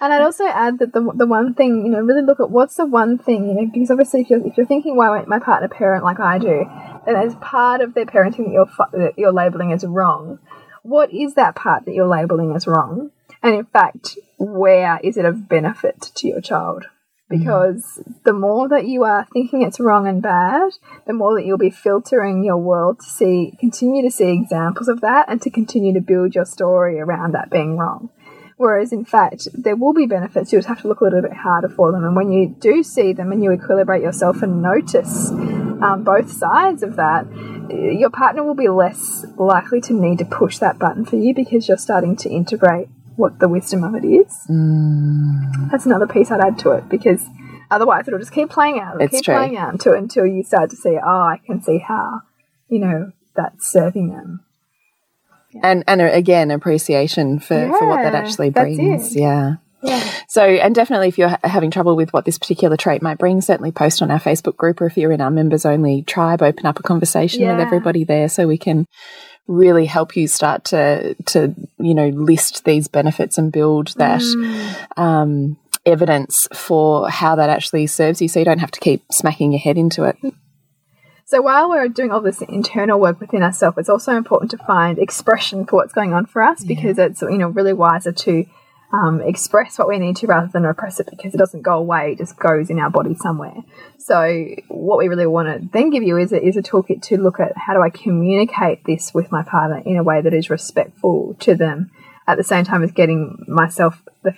And 0.00 0.12
I'd 0.12 0.22
also 0.22 0.44
add 0.46 0.80
that 0.80 0.92
the 0.92 1.12
the 1.14 1.26
one 1.26 1.54
thing 1.54 1.84
you 1.86 1.92
know 1.92 2.00
really 2.00 2.22
look 2.22 2.40
at 2.40 2.50
what's 2.50 2.74
the 2.76 2.84
one 2.84 3.16
thing 3.16 3.48
you 3.48 3.54
know 3.54 3.70
because 3.72 3.90
obviously 4.00 4.22
if 4.22 4.30
you're 4.30 4.46
if 4.46 4.56
you're 4.56 4.66
thinking 4.66 4.96
why 4.96 5.10
won't 5.10 5.28
my 5.28 5.38
partner 5.38 5.68
parent 5.68 6.02
like 6.02 6.18
I 6.18 6.38
do, 6.38 6.64
then 7.04 7.16
as 7.16 7.34
part 7.36 7.82
of 7.82 7.92
their 7.92 8.06
parenting 8.06 8.46
that 8.46 8.52
you're 8.52 8.70
that 8.92 9.14
you're 9.18 9.32
labeling 9.32 9.72
as 9.72 9.84
wrong. 9.84 10.38
what 10.82 11.12
is 11.12 11.34
that 11.34 11.54
part 11.54 11.84
that 11.84 11.94
you're 11.94 12.08
labeling 12.08 12.56
as 12.56 12.66
wrong? 12.66 13.10
And 13.42 13.54
in 13.54 13.66
fact, 13.66 14.18
where 14.38 14.98
is 15.04 15.18
it 15.18 15.26
of 15.26 15.48
benefit 15.48 16.10
to 16.14 16.26
your 16.26 16.40
child? 16.40 16.86
Because 17.28 18.02
the 18.24 18.32
more 18.32 18.68
that 18.68 18.86
you 18.86 19.04
are 19.04 19.26
thinking 19.32 19.62
it's 19.62 19.78
wrong 19.78 20.08
and 20.08 20.22
bad, 20.22 20.72
the 21.06 21.12
more 21.12 21.34
that 21.36 21.44
you'll 21.44 21.58
be 21.58 21.70
filtering 21.70 22.42
your 22.42 22.56
world 22.56 23.00
to 23.00 23.06
see, 23.06 23.52
continue 23.60 24.02
to 24.02 24.10
see 24.10 24.32
examples 24.32 24.88
of 24.88 25.02
that 25.02 25.28
and 25.28 25.40
to 25.42 25.50
continue 25.50 25.92
to 25.92 26.00
build 26.00 26.34
your 26.34 26.46
story 26.46 26.98
around 26.98 27.32
that 27.32 27.50
being 27.50 27.76
wrong. 27.76 28.08
Whereas, 28.60 28.92
in 28.92 29.06
fact, 29.06 29.48
there 29.54 29.74
will 29.74 29.94
be 29.94 30.04
benefits. 30.04 30.52
You 30.52 30.58
just 30.58 30.68
have 30.68 30.82
to 30.82 30.88
look 30.88 31.00
a 31.00 31.04
little 31.04 31.22
bit 31.22 31.32
harder 31.32 31.70
for 31.70 31.92
them. 31.92 32.04
And 32.04 32.14
when 32.14 32.30
you 32.30 32.54
do 32.60 32.82
see 32.82 33.14
them 33.14 33.32
and 33.32 33.42
you 33.42 33.48
equilibrate 33.48 34.02
yourself 34.02 34.42
and 34.42 34.60
notice 34.60 35.30
um, 35.30 36.02
both 36.04 36.30
sides 36.30 36.82
of 36.82 36.96
that, 36.96 37.26
your 37.70 38.10
partner 38.10 38.44
will 38.44 38.54
be 38.54 38.68
less 38.68 39.24
likely 39.38 39.80
to 39.80 39.94
need 39.94 40.18
to 40.18 40.26
push 40.26 40.58
that 40.58 40.78
button 40.78 41.06
for 41.06 41.16
you 41.16 41.32
because 41.34 41.68
you're 41.68 41.78
starting 41.78 42.16
to 42.16 42.28
integrate 42.28 42.88
what 43.16 43.38
the 43.38 43.48
wisdom 43.48 43.82
of 43.82 43.94
it 43.94 44.06
is. 44.06 44.44
Mm. 44.50 45.70
That's 45.70 45.86
another 45.86 46.06
piece 46.06 46.30
I'd 46.30 46.40
add 46.40 46.58
to 46.58 46.72
it 46.72 46.86
because 46.90 47.24
otherwise 47.70 48.08
it'll 48.08 48.20
just 48.20 48.32
keep 48.32 48.50
playing 48.50 48.78
out. 48.78 48.96
It'll 48.96 49.06
It's 49.06 49.16
keep 49.16 49.24
true. 49.24 49.36
playing 49.36 49.56
out 49.56 49.72
until 49.72 49.94
until 49.94 50.26
you 50.26 50.42
start 50.42 50.68
to 50.68 50.76
see, 50.76 50.98
oh, 51.02 51.22
I 51.22 51.40
can 51.46 51.62
see 51.62 51.78
how, 51.78 52.24
you 52.68 52.78
know, 52.78 53.12
that's 53.34 53.72
serving 53.72 54.10
them. 54.10 54.44
And 55.62 55.84
and 55.86 56.00
uh, 56.00 56.04
again, 56.04 56.50
appreciation 56.50 57.40
for, 57.40 57.68
for 57.78 57.88
what 57.88 58.02
that 58.02 58.14
actually 58.14 58.50
brings. 58.50 59.14
Yeah. 59.14 59.56
Yeah. 59.82 60.10
So, 60.28 60.42
and 60.42 60.74
definitely 60.74 61.08
if 61.08 61.16
you're 61.16 61.36
having 61.42 61.70
trouble 61.70 61.96
with 61.96 62.12
what 62.12 62.26
this 62.26 62.38
particular 62.38 62.76
trait 62.76 63.02
might 63.02 63.18
bring, 63.18 63.40
certainly 63.40 63.72
post 63.72 64.02
on 64.02 64.10
our 64.10 64.20
Facebook 64.20 64.56
group 64.56 64.80
or 64.80 64.86
if 64.86 64.96
you're 64.96 65.10
in 65.10 65.22
our 65.22 65.30
members 65.30 65.64
only 65.64 66.02
tribe, 66.02 66.42
open 66.42 66.66
up 66.66 66.78
a 66.78 66.82
conversation 66.82 67.46
with 67.48 67.60
everybody 67.60 68.04
there 68.04 68.28
so 68.28 68.46
we 68.46 68.58
can 68.58 68.86
really 69.46 69.86
help 69.86 70.16
you 70.16 70.28
start 70.28 70.64
to, 70.64 71.14
to, 71.24 71.54
you 71.78 71.94
know, 71.94 72.08
list 72.08 72.64
these 72.64 72.88
benefits 72.88 73.38
and 73.38 73.52
build 73.52 73.94
that, 73.96 74.22
um, 74.98 75.56
evidence 75.86 76.46
for 76.52 77.08
how 77.08 77.36
that 77.36 77.48
actually 77.48 77.86
serves 77.86 78.20
you 78.20 78.28
so 78.28 78.38
you 78.38 78.44
don't 78.44 78.58
have 78.58 78.70
to 78.70 78.80
keep 78.80 79.02
smacking 79.10 79.52
your 79.52 79.60
head 79.60 79.78
into 79.78 80.04
it. 80.04 80.16
So 81.30 81.40
while 81.40 81.70
we're 81.70 81.86
doing 81.88 82.10
all 82.10 82.20
this 82.20 82.42
internal 82.42 82.98
work 82.98 83.20
within 83.20 83.44
ourselves, 83.44 83.78
it's 83.78 83.88
also 83.88 84.16
important 84.16 84.50
to 84.50 84.58
find 84.58 84.98
expression 84.98 85.64
for 85.64 85.76
what's 85.76 85.92
going 85.92 86.12
on 86.12 86.26
for 86.26 86.42
us 86.42 86.64
because 86.64 86.98
it's 86.98 87.22
you 87.22 87.38
know 87.38 87.46
really 87.46 87.72
wiser 87.72 88.10
to 88.10 88.46
um, 88.92 89.20
express 89.20 89.78
what 89.78 89.86
we 89.86 90.00
need 90.00 90.16
to 90.16 90.26
rather 90.26 90.48
than 90.48 90.64
repress 90.64 90.98
it 90.98 91.06
because 91.08 91.32
it 91.32 91.38
doesn't 91.38 91.62
go 91.62 91.74
away; 91.74 92.14
it 92.14 92.18
just 92.18 92.36
goes 92.36 92.68
in 92.68 92.80
our 92.80 92.90
body 92.90 93.14
somewhere. 93.14 93.62
So 93.96 94.44
what 94.66 94.98
we 94.98 95.06
really 95.06 95.28
want 95.28 95.46
to 95.46 95.68
then 95.68 95.90
give 95.90 96.02
you 96.02 96.16
is 96.16 96.32
a, 96.32 96.44
is 96.44 96.56
a 96.56 96.62
toolkit 96.62 97.00
to 97.02 97.16
look 97.16 97.38
at 97.38 97.56
how 97.56 97.74
do 97.74 97.80
I 97.80 97.90
communicate 97.90 98.82
this 98.84 99.14
with 99.14 99.30
my 99.30 99.44
partner 99.44 99.80
in 99.86 99.98
a 99.98 100.02
way 100.02 100.20
that 100.20 100.34
is 100.34 100.50
respectful 100.50 101.36
to 101.38 101.54
them, 101.54 101.92
at 102.30 102.36
the 102.36 102.44
same 102.44 102.64
time 102.64 102.82
as 102.82 102.92
getting 102.92 103.44
myself 103.48 104.02
the, 104.22 104.32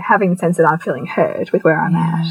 having 0.00 0.30
the 0.30 0.36
sense 0.36 0.56
that 0.56 0.68
I'm 0.68 0.78
feeling 0.78 1.06
heard 1.06 1.50
with 1.50 1.64
where 1.64 1.80
I'm 1.80 1.94
at 1.94 2.26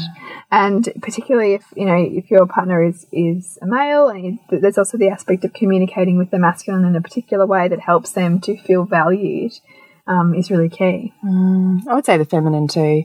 and 0.50 0.88
particularly 1.02 1.54
if 1.54 1.64
you 1.74 1.84
know 1.84 1.96
if 1.96 2.30
your 2.30 2.46
partner 2.46 2.82
is 2.82 3.06
is 3.10 3.58
a 3.60 3.66
male 3.66 4.08
and 4.08 4.38
there's 4.50 4.78
also 4.78 4.96
the 4.96 5.08
aspect 5.08 5.44
of 5.44 5.52
communicating 5.52 6.18
with 6.18 6.30
the 6.30 6.38
masculine 6.38 6.84
in 6.84 6.96
a 6.96 7.00
particular 7.00 7.46
way 7.46 7.68
that 7.68 7.80
helps 7.80 8.12
them 8.12 8.40
to 8.40 8.56
feel 8.62 8.84
valued 8.84 9.52
um, 10.06 10.34
is 10.34 10.50
really 10.50 10.68
key 10.68 11.12
I 11.88 11.94
would 11.94 12.06
say 12.06 12.16
the 12.16 12.24
feminine 12.24 12.68
too. 12.68 13.04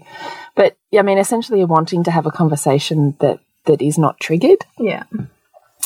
But 0.56 0.78
yeah, 0.92 1.02
I 1.02 1.04
mean, 1.04 1.18
essentially 1.18 1.60
you're 1.60 1.68
wanting 1.68 2.04
to 2.06 2.12
have 2.12 2.26
a 2.26 2.32
conversation 2.32 3.18
that, 3.20 3.40
that 3.66 3.82
is 3.82 3.98
not 3.98 4.20
triggered. 4.20 4.60
yeah 4.80 5.04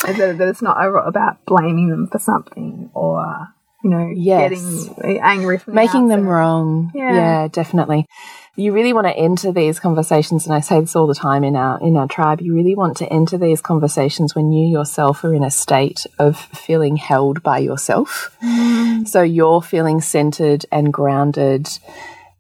that, 0.05 0.37
that 0.37 0.47
it's 0.47 0.61
not 0.61 0.77
about 1.07 1.43
blaming 1.45 1.89
them 1.89 2.07
for 2.07 2.19
something 2.19 2.89
or 2.93 3.47
you 3.83 3.89
know 3.89 4.11
Yes. 4.15 4.49
getting 4.49 5.19
angry 5.21 5.57
from 5.57 5.73
the 5.73 5.75
making 5.75 6.07
them 6.07 6.27
wrong. 6.27 6.91
Yeah. 6.93 7.47
definitely. 7.47 8.07
You 8.55 8.71
really 8.71 8.91
want 8.91 9.05
to 9.05 9.15
enter 9.15 9.51
these 9.51 9.79
conversations, 9.79 10.47
and 10.47 10.55
I 10.55 10.61
say 10.61 10.79
this 10.79 10.95
all 10.95 11.05
the 11.05 11.13
time 11.13 11.43
in 11.43 11.55
our 11.55 11.79
in 11.79 11.95
our 11.95 12.07
tribe. 12.07 12.41
You 12.41 12.55
really 12.55 12.73
want 12.73 12.97
to 12.97 13.05
enter 13.13 13.37
these 13.37 13.61
conversations 13.61 14.33
when 14.33 14.51
you 14.51 14.65
yourself 14.67 15.23
are 15.23 15.33
in 15.33 15.43
a 15.43 15.51
state 15.51 16.07
of 16.17 16.37
feeling 16.37 16.95
held 16.95 17.43
by 17.43 17.59
yourself. 17.59 18.35
Mm. 18.43 19.07
So 19.07 19.21
you're 19.21 19.61
feeling 19.61 20.01
centered 20.01 20.65
and 20.71 20.91
grounded 20.91 21.67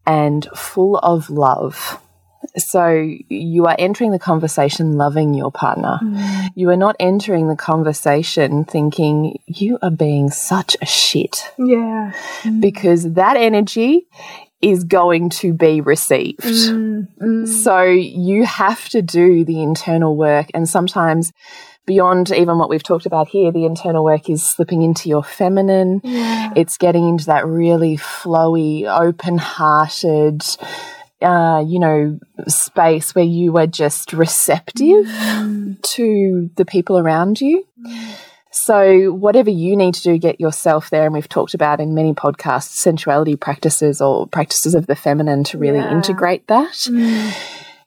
and 0.07 0.47
full 0.55 0.97
of 0.97 1.29
love. 1.29 2.01
So 2.57 2.89
you 3.29 3.65
are 3.65 3.75
entering 3.77 4.11
the 4.11 4.19
conversation 4.19 4.93
loving 4.93 5.33
your 5.33 5.51
partner. 5.51 5.99
Mm. 6.01 6.49
You 6.55 6.69
are 6.69 6.77
not 6.77 6.95
entering 6.99 7.47
the 7.47 7.55
conversation 7.55 8.63
thinking 8.63 9.39
you 9.45 9.77
are 9.81 9.91
being 9.91 10.29
such 10.29 10.75
a 10.81 10.85
shit 10.85 11.51
yeah 11.57 12.13
mm. 12.43 12.61
because 12.61 13.13
that 13.13 13.37
energy 13.37 14.07
is 14.61 14.83
going 14.83 15.29
to 15.29 15.53
be 15.53 15.81
received. 15.81 16.39
Mm, 16.39 17.47
so 17.47 17.83
you 17.83 18.45
have 18.45 18.89
to 18.89 19.01
do 19.01 19.45
the 19.45 19.61
internal 19.61 20.15
work. 20.15 20.47
And 20.53 20.67
sometimes, 20.67 21.31
beyond 21.85 22.31
even 22.31 22.57
what 22.57 22.69
we've 22.69 22.83
talked 22.83 23.05
about 23.05 23.27
here, 23.27 23.51
the 23.51 23.65
internal 23.65 24.03
work 24.03 24.29
is 24.29 24.43
slipping 24.43 24.81
into 24.81 25.09
your 25.09 25.23
feminine. 25.23 26.01
It's 26.03 26.77
getting 26.77 27.07
into 27.07 27.25
that 27.25 27.45
really 27.45 27.97
flowy, 27.97 28.85
open 28.85 29.37
hearted, 29.37 30.43
uh, 31.21 31.63
you 31.65 31.79
know, 31.79 32.19
space 32.47 33.15
where 33.15 33.25
you 33.25 33.57
are 33.57 33.67
just 33.67 34.13
receptive 34.13 35.05
to 35.83 36.49
the 36.55 36.65
people 36.65 36.97
around 36.97 37.41
you. 37.41 37.65
So, 38.51 39.11
whatever 39.11 39.49
you 39.49 39.75
need 39.75 39.93
to 39.95 40.01
do, 40.01 40.17
get 40.17 40.39
yourself 40.41 40.89
there. 40.89 41.05
And 41.05 41.13
we've 41.13 41.29
talked 41.29 41.53
about 41.53 41.79
in 41.79 41.93
many 41.93 42.13
podcasts 42.13 42.75
sensuality 42.85 43.39
practices 43.39 44.01
or 44.01 44.27
practices 44.27 44.73
of 44.73 44.87
the 44.87 44.95
feminine 44.95 45.43
to 45.45 45.57
really 45.57 45.79
Yeah. 45.79 45.91
integrate 45.91 46.47
that. 46.47 46.87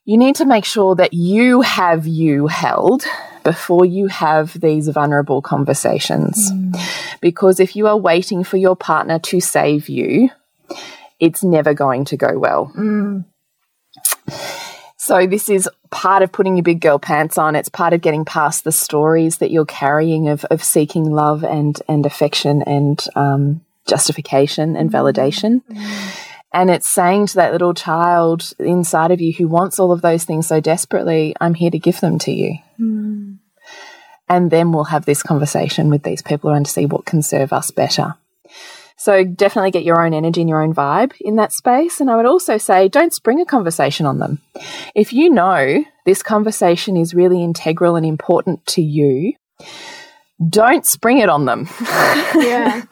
You 0.04 0.16
need 0.16 0.34
to 0.36 0.44
make 0.44 0.64
sure 0.64 0.94
that 0.96 1.12
you 1.12 1.60
have 1.60 2.06
you 2.06 2.46
held 2.46 3.04
before 3.44 3.84
you 3.84 4.06
have 4.08 4.58
these 4.60 4.88
vulnerable 4.88 5.42
conversations. 5.42 6.50
Because 7.20 7.60
if 7.60 7.74
you 7.76 7.86
are 7.86 7.96
waiting 7.96 8.44
for 8.44 8.56
your 8.56 8.76
partner 8.76 9.18
to 9.18 9.40
save 9.40 9.88
you, 9.88 10.30
it's 11.20 11.44
never 11.44 11.74
going 11.74 12.04
to 12.06 12.16
go 12.16 12.38
well. 12.38 12.72
Mm. 12.76 13.24
So 14.96 15.26
this 15.26 15.48
is 15.48 15.68
part 15.90 16.22
of 16.22 16.30
putting 16.30 16.56
your 16.56 16.62
big 16.62 16.80
girl 16.80 16.98
pants 16.98 17.38
on. 17.38 17.56
It's 17.56 17.68
part 17.68 17.92
of 17.92 18.00
getting 18.00 18.24
past 18.24 18.64
the 18.64 18.72
stories 18.72 19.38
that 19.38 19.50
you're 19.50 19.64
carrying 19.64 20.28
of, 20.28 20.44
of 20.46 20.62
seeking 20.62 21.10
love 21.10 21.44
and 21.44 21.80
and 21.88 22.06
affection 22.06 22.62
and 22.62 23.04
um, 23.16 23.62
justification 23.86 24.76
and 24.76 24.90
mm. 24.90 24.94
validation. 24.94 25.62
Mm. 25.64 26.26
And 26.52 26.70
it's 26.70 26.88
saying 26.88 27.28
to 27.28 27.34
that 27.36 27.52
little 27.52 27.74
child 27.74 28.52
inside 28.58 29.12
of 29.12 29.20
you 29.20 29.32
who 29.32 29.46
wants 29.46 29.78
all 29.78 29.92
of 29.92 30.02
those 30.02 30.24
things 30.24 30.48
so 30.48 30.60
desperately, 30.60 31.34
I'm 31.40 31.54
here 31.54 31.70
to 31.70 31.78
give 31.78 32.00
them 32.00 32.18
to 32.20 32.32
you. 32.32 32.58
And 34.28 34.50
then 34.50 34.72
we'll 34.72 34.84
have 34.84 35.06
this 35.06 35.22
conversation 35.22 35.90
with 35.90 36.02
these 36.02 36.22
people 36.22 36.50
around 36.50 36.66
to 36.66 36.72
see 36.72 36.86
what 36.86 37.04
can 37.04 37.22
serve 37.22 37.52
us 37.52 37.70
better. 37.70 38.14
So 39.00 39.24
definitely 39.24 39.70
get 39.70 39.84
your 39.84 40.04
own 40.04 40.12
energy 40.12 40.42
and 40.42 40.50
your 40.50 40.62
own 40.62 40.74
vibe 40.74 41.14
in 41.20 41.36
that 41.36 41.54
space. 41.54 42.02
And 42.02 42.10
I 42.10 42.16
would 42.16 42.26
also 42.26 42.58
say 42.58 42.86
don't 42.86 43.14
spring 43.14 43.40
a 43.40 43.46
conversation 43.46 44.04
on 44.04 44.18
them. 44.18 44.42
If 44.94 45.14
you 45.14 45.30
know 45.30 45.82
this 46.04 46.22
conversation 46.22 46.98
is 46.98 47.14
really 47.14 47.42
integral 47.42 47.96
and 47.96 48.04
important 48.04 48.66
to 48.66 48.82
you, 48.82 49.32
don't 50.46 50.84
spring 50.84 51.16
it 51.16 51.30
on 51.30 51.46
them. 51.46 51.66
yeah 52.36 52.82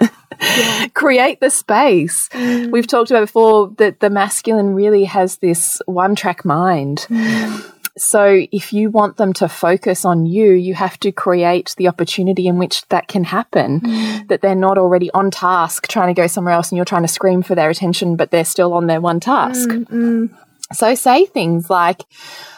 Create 0.94 1.40
the 1.40 1.50
space. 1.50 2.30
Mm. 2.30 2.70
We've 2.70 2.86
talked 2.86 3.10
about 3.10 3.20
before 3.20 3.74
that 3.76 4.00
the 4.00 4.08
masculine 4.08 4.72
really 4.74 5.04
has 5.04 5.36
this 5.36 5.78
one 5.84 6.14
track 6.14 6.42
mind. 6.42 7.06
Mm. 7.10 7.70
So 8.00 8.46
if 8.52 8.72
you 8.72 8.90
want 8.90 9.16
them 9.16 9.32
to 9.34 9.48
focus 9.48 10.04
on 10.04 10.26
you, 10.26 10.52
you 10.52 10.74
have 10.74 10.98
to 11.00 11.12
create 11.12 11.74
the 11.76 11.88
opportunity 11.88 12.46
in 12.46 12.58
which 12.58 12.87
that 12.88 13.08
can 13.08 13.24
happen. 13.24 13.80
Mm. 13.80 14.28
That 14.28 14.40
they're 14.40 14.54
not 14.54 14.78
already 14.78 15.11
on 15.12 15.30
task 15.30 15.88
trying 15.88 16.14
to 16.14 16.20
go 16.20 16.26
somewhere 16.26 16.54
else 16.54 16.70
and 16.70 16.76
you're 16.76 16.84
trying 16.84 17.02
to 17.02 17.08
scream 17.08 17.42
for 17.42 17.54
their 17.54 17.70
attention, 17.70 18.16
but 18.16 18.30
they're 18.30 18.44
still 18.44 18.72
on 18.72 18.87
their 18.87 19.00
one 19.00 19.20
task. 19.20 19.68
Mm, 19.68 19.87
mm. 19.87 20.38
So 20.72 20.94
say 20.94 21.26
things 21.26 21.70
like, 21.70 22.02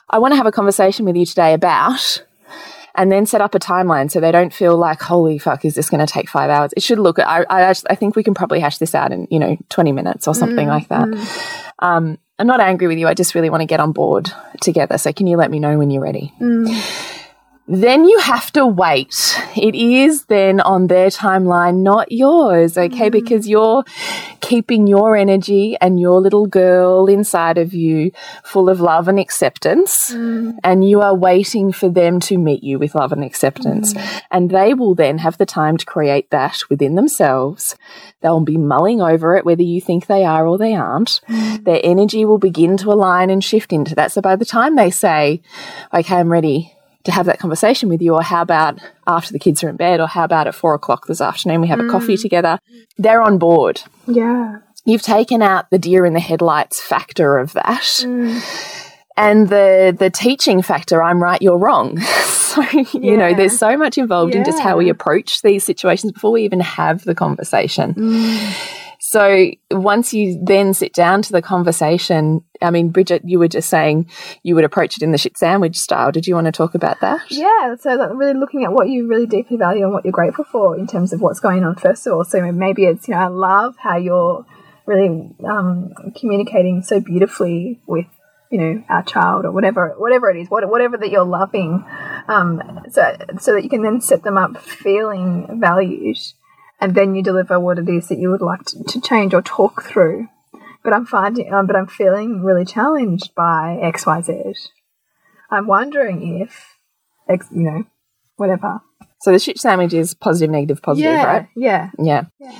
I 0.08 0.18
want 0.18 0.32
to 0.32 0.36
have 0.36 0.46
a 0.46 0.52
conversation 0.52 1.04
with 1.04 1.16
you 1.16 1.24
today 1.24 1.54
about, 1.54 2.24
and 2.94 3.10
then 3.10 3.24
set 3.24 3.40
up 3.40 3.54
a 3.54 3.58
timeline 3.58 4.10
so 4.10 4.20
they 4.20 4.32
don't 4.32 4.52
feel 4.52 4.76
like, 4.76 5.00
holy 5.00 5.38
fuck, 5.38 5.64
is 5.64 5.74
this 5.74 5.88
going 5.88 6.04
to 6.04 6.12
take 6.12 6.28
five 6.28 6.50
hours? 6.50 6.74
It 6.76 6.82
should 6.82 6.98
look, 6.98 7.18
I, 7.18 7.44
I, 7.48 7.70
I 7.70 7.94
think 7.94 8.16
we 8.16 8.24
can 8.24 8.34
probably 8.34 8.60
hash 8.60 8.78
this 8.78 8.94
out 8.94 9.12
in, 9.12 9.28
you 9.30 9.38
know, 9.38 9.56
20 9.68 9.92
minutes 9.92 10.26
or 10.26 10.34
something 10.34 10.66
like 10.66 10.88
that. 10.88 11.08
Um, 11.78 12.18
I'm 12.40 12.46
not 12.46 12.60
angry 12.60 12.86
with 12.86 12.96
you. 12.96 13.06
I 13.06 13.12
just 13.12 13.34
really 13.34 13.50
want 13.50 13.60
to 13.60 13.66
get 13.66 13.80
on 13.80 13.92
board 13.92 14.32
together. 14.62 14.96
So 14.96 15.12
can 15.12 15.26
you 15.26 15.36
let 15.36 15.50
me 15.50 15.58
know 15.58 15.76
when 15.76 15.90
you're 15.90 16.02
ready? 16.02 16.32
Mm. 16.40 17.18
Then 17.70 18.04
you 18.04 18.18
have 18.18 18.50
to 18.52 18.66
wait. 18.66 19.38
It 19.56 19.76
is 19.76 20.24
then 20.24 20.60
on 20.60 20.88
their 20.88 21.08
timeline, 21.08 21.82
not 21.82 22.10
yours, 22.10 22.76
okay? 22.76 23.08
Mm. 23.08 23.12
Because 23.12 23.48
you're 23.48 23.84
keeping 24.40 24.88
your 24.88 25.16
energy 25.16 25.76
and 25.80 26.00
your 26.00 26.20
little 26.20 26.46
girl 26.46 27.06
inside 27.06 27.58
of 27.58 27.72
you 27.72 28.10
full 28.42 28.68
of 28.68 28.80
love 28.80 29.06
and 29.06 29.20
acceptance, 29.20 30.10
mm. 30.10 30.58
and 30.64 30.88
you 30.88 31.00
are 31.00 31.14
waiting 31.14 31.70
for 31.70 31.88
them 31.88 32.18
to 32.18 32.38
meet 32.38 32.64
you 32.64 32.76
with 32.76 32.96
love 32.96 33.12
and 33.12 33.22
acceptance. 33.22 33.94
Mm. 33.94 34.22
And 34.32 34.50
they 34.50 34.74
will 34.74 34.96
then 34.96 35.18
have 35.18 35.38
the 35.38 35.46
time 35.46 35.76
to 35.76 35.86
create 35.86 36.30
that 36.30 36.62
within 36.68 36.96
themselves. 36.96 37.76
They'll 38.20 38.40
be 38.40 38.58
mulling 38.58 39.00
over 39.00 39.36
it, 39.36 39.44
whether 39.44 39.62
you 39.62 39.80
think 39.80 40.06
they 40.06 40.24
are 40.24 40.44
or 40.44 40.58
they 40.58 40.74
aren't. 40.74 41.20
Mm. 41.28 41.62
Their 41.62 41.80
energy 41.84 42.24
will 42.24 42.38
begin 42.38 42.76
to 42.78 42.90
align 42.90 43.30
and 43.30 43.44
shift 43.44 43.72
into 43.72 43.94
that. 43.94 44.10
So 44.10 44.20
by 44.20 44.34
the 44.34 44.44
time 44.44 44.74
they 44.74 44.90
say, 44.90 45.40
okay, 45.94 46.16
I'm 46.16 46.32
ready 46.32 46.74
to 47.04 47.12
have 47.12 47.26
that 47.26 47.38
conversation 47.38 47.88
with 47.88 48.02
you, 48.02 48.14
or 48.14 48.22
how 48.22 48.42
about 48.42 48.78
after 49.06 49.32
the 49.32 49.38
kids 49.38 49.62
are 49.64 49.68
in 49.68 49.76
bed, 49.76 50.00
or 50.00 50.06
how 50.06 50.24
about 50.24 50.46
at 50.46 50.54
four 50.54 50.74
o'clock 50.74 51.06
this 51.06 51.20
afternoon 51.20 51.60
we 51.60 51.68
have 51.68 51.78
mm. 51.78 51.88
a 51.88 51.90
coffee 51.90 52.16
together, 52.16 52.58
they're 52.98 53.22
on 53.22 53.38
board. 53.38 53.82
Yeah. 54.06 54.58
You've 54.84 55.02
taken 55.02 55.42
out 55.42 55.70
the 55.70 55.78
deer 55.78 56.06
in 56.06 56.14
the 56.14 56.20
headlights 56.20 56.80
factor 56.80 57.38
of 57.38 57.52
that. 57.52 57.82
Mm. 57.82 58.86
And 59.16 59.48
the 59.48 59.94
the 59.98 60.08
teaching 60.08 60.62
factor, 60.62 61.02
I'm 61.02 61.22
right, 61.22 61.40
you're 61.42 61.58
wrong. 61.58 61.98
so, 62.00 62.62
you 62.92 63.16
know, 63.16 63.34
there's 63.34 63.58
so 63.58 63.76
much 63.76 63.98
involved 63.98 64.32
yeah. 64.32 64.40
in 64.40 64.44
just 64.44 64.60
how 64.60 64.76
we 64.76 64.88
approach 64.88 65.42
these 65.42 65.64
situations 65.64 66.12
before 66.12 66.32
we 66.32 66.44
even 66.44 66.60
have 66.60 67.04
the 67.04 67.14
conversation. 67.14 67.94
Mm. 67.94 68.86
So 69.10 69.50
once 69.72 70.14
you 70.14 70.40
then 70.40 70.72
sit 70.72 70.92
down 70.92 71.22
to 71.22 71.32
the 71.32 71.42
conversation, 71.42 72.44
I 72.62 72.70
mean, 72.70 72.90
Bridget, 72.90 73.22
you 73.24 73.40
were 73.40 73.48
just 73.48 73.68
saying 73.68 74.08
you 74.44 74.54
would 74.54 74.62
approach 74.62 74.96
it 74.96 75.02
in 75.02 75.10
the 75.10 75.18
shit 75.18 75.36
sandwich 75.36 75.76
style. 75.76 76.12
Did 76.12 76.28
you 76.28 76.36
want 76.36 76.44
to 76.44 76.52
talk 76.52 76.76
about 76.76 77.00
that? 77.00 77.28
Yeah. 77.28 77.74
So 77.80 77.96
like 77.96 78.10
really 78.14 78.38
looking 78.38 78.62
at 78.62 78.72
what 78.72 78.88
you 78.88 79.08
really 79.08 79.26
deeply 79.26 79.56
value 79.56 79.82
and 79.82 79.92
what 79.92 80.04
you're 80.04 80.12
grateful 80.12 80.44
for 80.44 80.78
in 80.78 80.86
terms 80.86 81.12
of 81.12 81.20
what's 81.20 81.40
going 81.40 81.64
on, 81.64 81.74
first 81.74 82.06
of 82.06 82.12
all. 82.12 82.22
So 82.22 82.52
maybe 82.52 82.84
it's, 82.84 83.08
you 83.08 83.14
know, 83.14 83.20
I 83.20 83.26
love 83.26 83.74
how 83.78 83.96
you're 83.96 84.46
really 84.86 85.34
um, 85.44 85.92
communicating 86.14 86.84
so 86.84 87.00
beautifully 87.00 87.80
with 87.88 88.06
you 88.52 88.58
know 88.60 88.84
our 88.88 89.02
child 89.02 89.44
or 89.44 89.50
whatever 89.52 89.94
whatever 89.96 90.28
it 90.28 90.36
is 90.36 90.48
whatever 90.48 90.96
that 90.96 91.10
you're 91.10 91.24
loving 91.24 91.84
um, 92.26 92.80
so 92.90 93.16
so 93.38 93.54
that 93.54 93.62
you 93.62 93.70
can 93.70 93.82
then 93.82 94.00
set 94.00 94.24
them 94.24 94.36
up 94.36 94.56
feeling 94.56 95.60
valued 95.60 96.18
and 96.80 96.94
then 96.94 97.14
you 97.14 97.22
deliver 97.22 97.60
what 97.60 97.78
it 97.78 97.88
is 97.88 98.08
that 98.08 98.18
you 98.18 98.30
would 98.30 98.40
like 98.40 98.64
to, 98.66 98.82
to 98.84 99.00
change 99.00 99.34
or 99.34 99.42
talk 99.42 99.82
through. 99.82 100.28
But 100.82 100.94
I'm 100.94 101.04
finding, 101.04 101.52
um, 101.52 101.66
but 101.66 101.76
I'm 101.76 101.86
feeling 101.86 102.42
really 102.42 102.64
challenged 102.64 103.34
by 103.34 103.78
X, 103.82 104.06
Y, 104.06 104.22
Z. 104.22 104.54
I'm 105.50 105.66
wondering 105.66 106.40
if, 106.40 106.76
X, 107.28 107.48
you 107.52 107.62
know, 107.62 107.84
whatever. 108.36 108.80
So 109.20 109.32
the 109.32 109.38
shit 109.38 109.58
sandwich 109.58 109.92
is 109.92 110.14
positive, 110.14 110.50
negative, 110.50 110.80
positive, 110.80 111.12
yeah, 111.12 111.24
right? 111.24 111.48
Yeah, 111.54 111.90
yeah. 111.98 112.24
Yeah. 112.38 112.58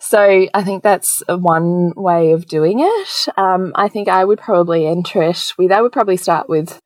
So 0.00 0.48
I 0.52 0.64
think 0.64 0.82
that's 0.82 1.22
one 1.28 1.92
way 1.94 2.32
of 2.32 2.48
doing 2.48 2.80
it. 2.80 3.28
Um, 3.36 3.70
I 3.76 3.86
think 3.86 4.08
I 4.08 4.24
would 4.24 4.40
probably 4.40 4.84
enter 4.84 5.22
it 5.22 5.52
with, 5.56 5.70
I 5.70 5.80
would 5.80 5.92
probably 5.92 6.16
start 6.16 6.48
with 6.48 6.82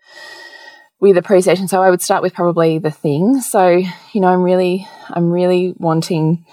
with 1.01 1.17
appreciation. 1.17 1.69
So 1.69 1.83
I 1.83 1.91
would 1.91 2.03
start 2.03 2.23
with 2.23 2.35
probably 2.35 2.79
the 2.79 2.91
thing. 2.91 3.41
So, 3.41 3.69
you 3.69 4.21
know, 4.21 4.29
I'm 4.29 4.43
really, 4.43 4.87
I'm 5.11 5.31
really 5.31 5.75
wanting 5.77 6.45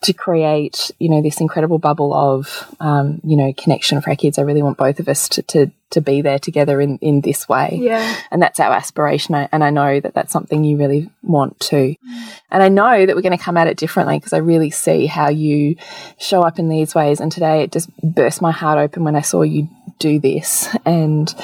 to 0.00 0.12
create, 0.12 0.92
you 1.00 1.08
know, 1.08 1.20
this 1.20 1.40
incredible 1.40 1.78
bubble 1.78 2.14
of, 2.14 2.72
um, 2.78 3.20
you 3.24 3.36
know, 3.36 3.52
connection 3.54 4.00
for 4.00 4.10
our 4.10 4.16
kids. 4.16 4.38
I 4.38 4.42
really 4.42 4.62
want 4.62 4.78
both 4.78 5.00
of 5.00 5.08
us 5.08 5.28
to, 5.30 5.42
to, 5.42 5.72
to 5.90 6.00
be 6.00 6.22
there 6.22 6.38
together 6.38 6.80
in, 6.80 6.98
in 6.98 7.20
this 7.20 7.48
way. 7.48 7.80
Yeah. 7.82 8.16
And 8.30 8.40
that's 8.40 8.60
our 8.60 8.72
aspiration. 8.72 9.34
And 9.34 9.64
I 9.64 9.70
know 9.70 9.98
that 9.98 10.14
that's 10.14 10.32
something 10.32 10.62
you 10.62 10.76
really 10.76 11.10
want 11.22 11.58
to. 11.60 11.96
Mm. 11.96 12.28
And 12.50 12.62
I 12.62 12.68
know 12.68 13.06
that 13.06 13.16
we're 13.16 13.22
going 13.22 13.36
to 13.36 13.42
come 13.42 13.56
at 13.56 13.66
it 13.66 13.76
differently 13.76 14.18
because 14.18 14.32
I 14.32 14.38
really 14.38 14.70
see 14.70 15.06
how 15.06 15.30
you 15.30 15.74
show 16.18 16.42
up 16.42 16.60
in 16.60 16.68
these 16.68 16.94
ways. 16.94 17.20
And 17.20 17.32
today 17.32 17.62
it 17.62 17.72
just 17.72 17.90
burst 18.00 18.40
my 18.40 18.52
heart 18.52 18.78
open 18.78 19.02
when 19.02 19.16
I 19.16 19.22
saw 19.22 19.42
you 19.42 19.68
do 19.98 20.18
this 20.18 20.68
and, 20.84 21.34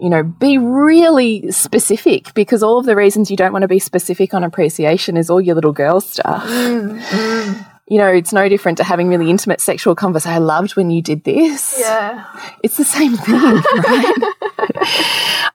you 0.00 0.08
know, 0.08 0.22
be 0.22 0.58
really 0.58 1.50
specific 1.50 2.34
because 2.34 2.62
all 2.62 2.78
of 2.78 2.86
the 2.86 2.96
reasons 2.96 3.30
you 3.30 3.36
don't 3.36 3.52
want 3.52 3.62
to 3.62 3.68
be 3.68 3.78
specific 3.78 4.34
on 4.34 4.44
appreciation 4.44 5.16
is 5.16 5.30
all 5.30 5.40
your 5.40 5.54
little 5.54 5.72
girl 5.72 6.00
stuff. 6.00 6.44
Mm, 6.44 7.00
mm. 7.00 7.66
You 7.88 7.98
know, 7.98 8.06
it's 8.06 8.32
no 8.32 8.48
different 8.48 8.78
to 8.78 8.84
having 8.84 9.08
really 9.08 9.30
intimate 9.30 9.60
sexual 9.60 9.96
conversation. 9.96 10.34
I 10.34 10.38
loved 10.38 10.76
when 10.76 10.90
you 10.90 11.02
did 11.02 11.24
this. 11.24 11.76
Yeah. 11.76 12.24
It's 12.62 12.76
the 12.76 12.84
same 12.84 13.16
thing, 13.16 13.34
right? 13.34 14.34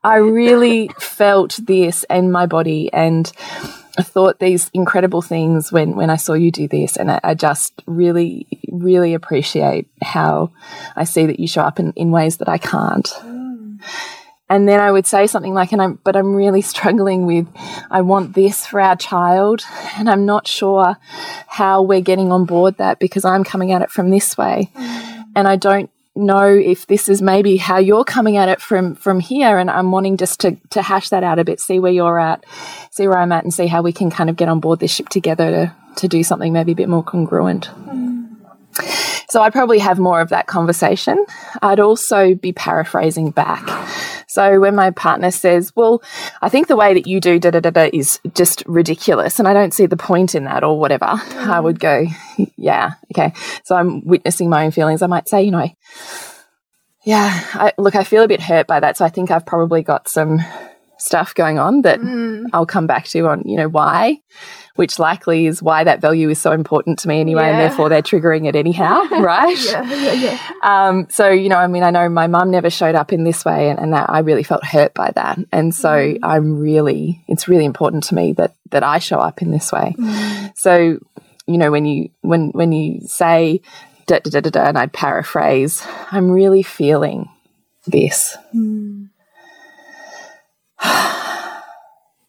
I 0.03 0.17
really 0.17 0.89
felt 0.99 1.57
this 1.63 2.05
in 2.09 2.33
my 2.33 2.45
body 2.45 2.91
and 2.91 3.31
thought 4.03 4.39
these 4.39 4.69
incredible 4.73 5.21
things 5.21 5.71
when, 5.71 5.95
when 5.95 6.09
I 6.09 6.17
saw 6.17 6.33
you 6.33 6.51
do 6.51 6.67
this. 6.67 6.97
And 6.97 7.11
I, 7.11 7.19
I, 7.23 7.33
just 7.33 7.81
really, 7.85 8.47
really 8.71 9.13
appreciate 9.13 9.87
how 10.01 10.51
I 10.95 11.05
see 11.05 11.25
that 11.25 11.39
you 11.39 11.47
show 11.47 11.61
up 11.61 11.79
in, 11.79 11.93
in 11.93 12.11
ways 12.11 12.37
that 12.37 12.49
I 12.49 12.57
can't. 12.57 13.05
Mm. 13.05 13.81
And 14.47 14.67
then 14.67 14.79
I 14.79 14.91
would 14.91 15.07
say 15.07 15.25
something 15.27 15.53
like, 15.53 15.71
and 15.71 15.81
I'm, 15.81 15.99
but 16.03 16.15
I'm 16.15 16.35
really 16.35 16.61
struggling 16.61 17.25
with, 17.25 17.47
I 17.89 18.01
want 18.01 18.35
this 18.35 18.65
for 18.65 18.79
our 18.79 18.95
child. 18.95 19.63
And 19.97 20.09
I'm 20.09 20.25
not 20.25 20.47
sure 20.47 20.97
how 21.47 21.81
we're 21.81 22.01
getting 22.01 22.31
on 22.31 22.45
board 22.45 22.77
that 22.77 22.99
because 22.99 23.25
I'm 23.25 23.43
coming 23.43 23.71
at 23.71 23.81
it 23.81 23.91
from 23.91 24.09
this 24.09 24.37
way. 24.37 24.71
Mm. 24.75 25.23
And 25.37 25.47
I 25.47 25.55
don't 25.55 25.89
know 26.15 26.47
if 26.47 26.87
this 26.87 27.09
is 27.09 27.21
maybe 27.21 27.57
how 27.57 27.77
you're 27.77 28.05
coming 28.05 28.37
at 28.37 28.49
it 28.49 28.61
from 28.61 28.95
from 28.95 29.19
here 29.19 29.57
and 29.57 29.69
I'm 29.69 29.91
wanting 29.91 30.17
just 30.17 30.39
to 30.41 30.57
to 30.69 30.81
hash 30.81 31.09
that 31.09 31.23
out 31.23 31.39
a 31.39 31.43
bit 31.43 31.59
see 31.59 31.79
where 31.79 31.91
you're 31.91 32.19
at 32.19 32.45
see 32.91 33.07
where 33.07 33.17
I'm 33.17 33.31
at 33.31 33.43
and 33.43 33.53
see 33.53 33.67
how 33.67 33.81
we 33.81 33.91
can 33.91 34.09
kind 34.09 34.29
of 34.29 34.35
get 34.35 34.47
on 34.47 34.59
board 34.59 34.79
this 34.79 34.91
ship 34.91 35.09
together 35.09 35.51
to 35.51 35.75
to 35.97 36.07
do 36.07 36.23
something 36.23 36.53
maybe 36.53 36.71
a 36.71 36.75
bit 36.75 36.89
more 36.89 37.03
congruent 37.03 37.67
mm. 37.67 38.27
so 39.29 39.41
I'd 39.41 39.53
probably 39.53 39.79
have 39.79 39.99
more 39.99 40.21
of 40.21 40.29
that 40.29 40.47
conversation 40.47 41.25
I'd 41.61 41.79
also 41.79 42.33
be 42.33 42.53
paraphrasing 42.53 43.31
back 43.31 43.65
so 44.35 44.59
when 44.59 44.75
my 44.75 44.91
partner 44.91 45.31
says, 45.31 45.71
well, 45.77 46.03
I 46.41 46.49
think 46.49 46.67
the 46.67 46.75
way 46.75 46.93
that 46.93 47.07
you 47.07 47.21
do 47.21 47.39
da 47.39 47.51
da 47.51 47.61
da 47.61 47.69
da 47.69 47.89
is 47.93 48.19
just 48.33 48.63
ridiculous 48.65 49.39
and 49.39 49.47
I 49.47 49.53
don't 49.53 49.73
see 49.73 49.85
the 49.85 49.95
point 49.95 50.35
in 50.35 50.43
that 50.43 50.61
or 50.61 50.77
whatever, 50.77 51.05
mm. 51.05 51.47
I 51.47 51.57
would 51.57 51.79
go, 51.79 52.05
yeah, 52.57 52.95
okay. 53.13 53.31
So 53.63 53.77
I'm 53.77 54.05
witnessing 54.05 54.49
my 54.49 54.65
own 54.65 54.71
feelings. 54.71 55.01
I 55.01 55.07
might 55.07 55.29
say, 55.29 55.43
you 55.43 55.51
know, 55.51 55.69
yeah, 57.05 57.45
I, 57.53 57.71
look, 57.77 57.95
I 57.95 58.03
feel 58.03 58.23
a 58.23 58.27
bit 58.27 58.41
hurt 58.41 58.67
by 58.67 58.81
that. 58.81 58.97
So 58.97 59.05
I 59.05 59.09
think 59.09 59.31
I've 59.31 59.45
probably 59.45 59.83
got 59.83 60.09
some 60.09 60.41
stuff 60.97 61.33
going 61.33 61.57
on 61.57 61.83
that 61.83 62.01
mm. 62.01 62.43
I'll 62.51 62.65
come 62.65 62.87
back 62.87 63.05
to 63.05 63.27
on, 63.29 63.43
you 63.45 63.55
know, 63.55 63.69
why 63.69 64.17
which 64.75 64.99
likely 64.99 65.45
is 65.45 65.63
why 65.63 65.83
that 65.83 66.01
value 66.01 66.29
is 66.29 66.39
so 66.39 66.51
important 66.51 66.99
to 66.99 67.07
me 67.07 67.21
anyway, 67.21 67.43
yeah. 67.43 67.49
and 67.51 67.59
therefore 67.59 67.89
they're 67.89 68.01
triggering 68.01 68.47
it 68.47 68.55
anyhow, 68.55 69.03
right? 69.21 69.57
yeah, 69.65 69.93
yeah, 69.93 70.11
yeah. 70.13 70.39
Um, 70.63 71.07
so, 71.09 71.29
you 71.29 71.47
know, 71.49 71.57
I 71.57 71.67
mean, 71.67 71.83
I 71.83 71.91
know 71.91 72.09
my 72.09 72.27
mum 72.27 72.51
never 72.51 72.69
showed 72.69 72.95
up 72.95 73.13
in 73.13 73.23
this 73.23 73.45
way, 73.45 73.69
and, 73.69 73.79
and 73.79 73.93
that 73.93 74.09
I 74.09 74.19
really 74.19 74.43
felt 74.43 74.65
hurt 74.65 74.93
by 74.93 75.11
that. 75.15 75.39
And 75.51 75.73
so 75.73 75.89
mm. 75.89 76.19
I'm 76.23 76.59
really, 76.59 77.23
it's 77.27 77.47
really 77.47 77.65
important 77.65 78.03
to 78.05 78.15
me 78.15 78.33
that, 78.33 78.53
that 78.71 78.83
I 78.83 78.99
show 78.99 79.19
up 79.19 79.41
in 79.41 79.51
this 79.51 79.71
way. 79.71 79.95
Mm. 79.97 80.51
So, 80.57 80.99
you 81.47 81.57
know, 81.57 81.71
when 81.71 81.85
you, 81.85 82.09
when, 82.21 82.49
when 82.49 82.73
you 82.73 82.99
say, 83.07 83.61
da, 84.07 84.19
da, 84.19 84.29
da, 84.29 84.41
da, 84.41 84.49
da, 84.49 84.63
and 84.65 84.77
I'd 84.77 84.93
paraphrase, 84.93 85.85
I'm 86.11 86.29
really 86.29 86.63
feeling 86.63 87.29
this. 87.87 88.37
Mm. 88.53 89.09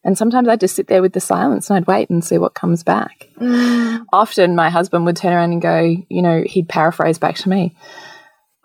And 0.06 0.16
sometimes 0.16 0.46
I'd 0.46 0.60
just 0.60 0.76
sit 0.76 0.86
there 0.86 1.02
with 1.02 1.14
the 1.14 1.20
silence 1.20 1.68
and 1.68 1.76
I'd 1.76 1.86
wait 1.88 2.08
and 2.10 2.24
see 2.24 2.38
what 2.38 2.54
comes 2.54 2.84
back. 2.84 3.28
Mm. 3.40 4.04
Often 4.12 4.54
my 4.54 4.70
husband 4.70 5.04
would 5.04 5.16
turn 5.16 5.32
around 5.32 5.50
and 5.50 5.60
go, 5.60 5.96
you 6.08 6.22
know, 6.22 6.44
he'd 6.46 6.68
paraphrase 6.68 7.18
back 7.18 7.34
to 7.38 7.48
me, 7.48 7.76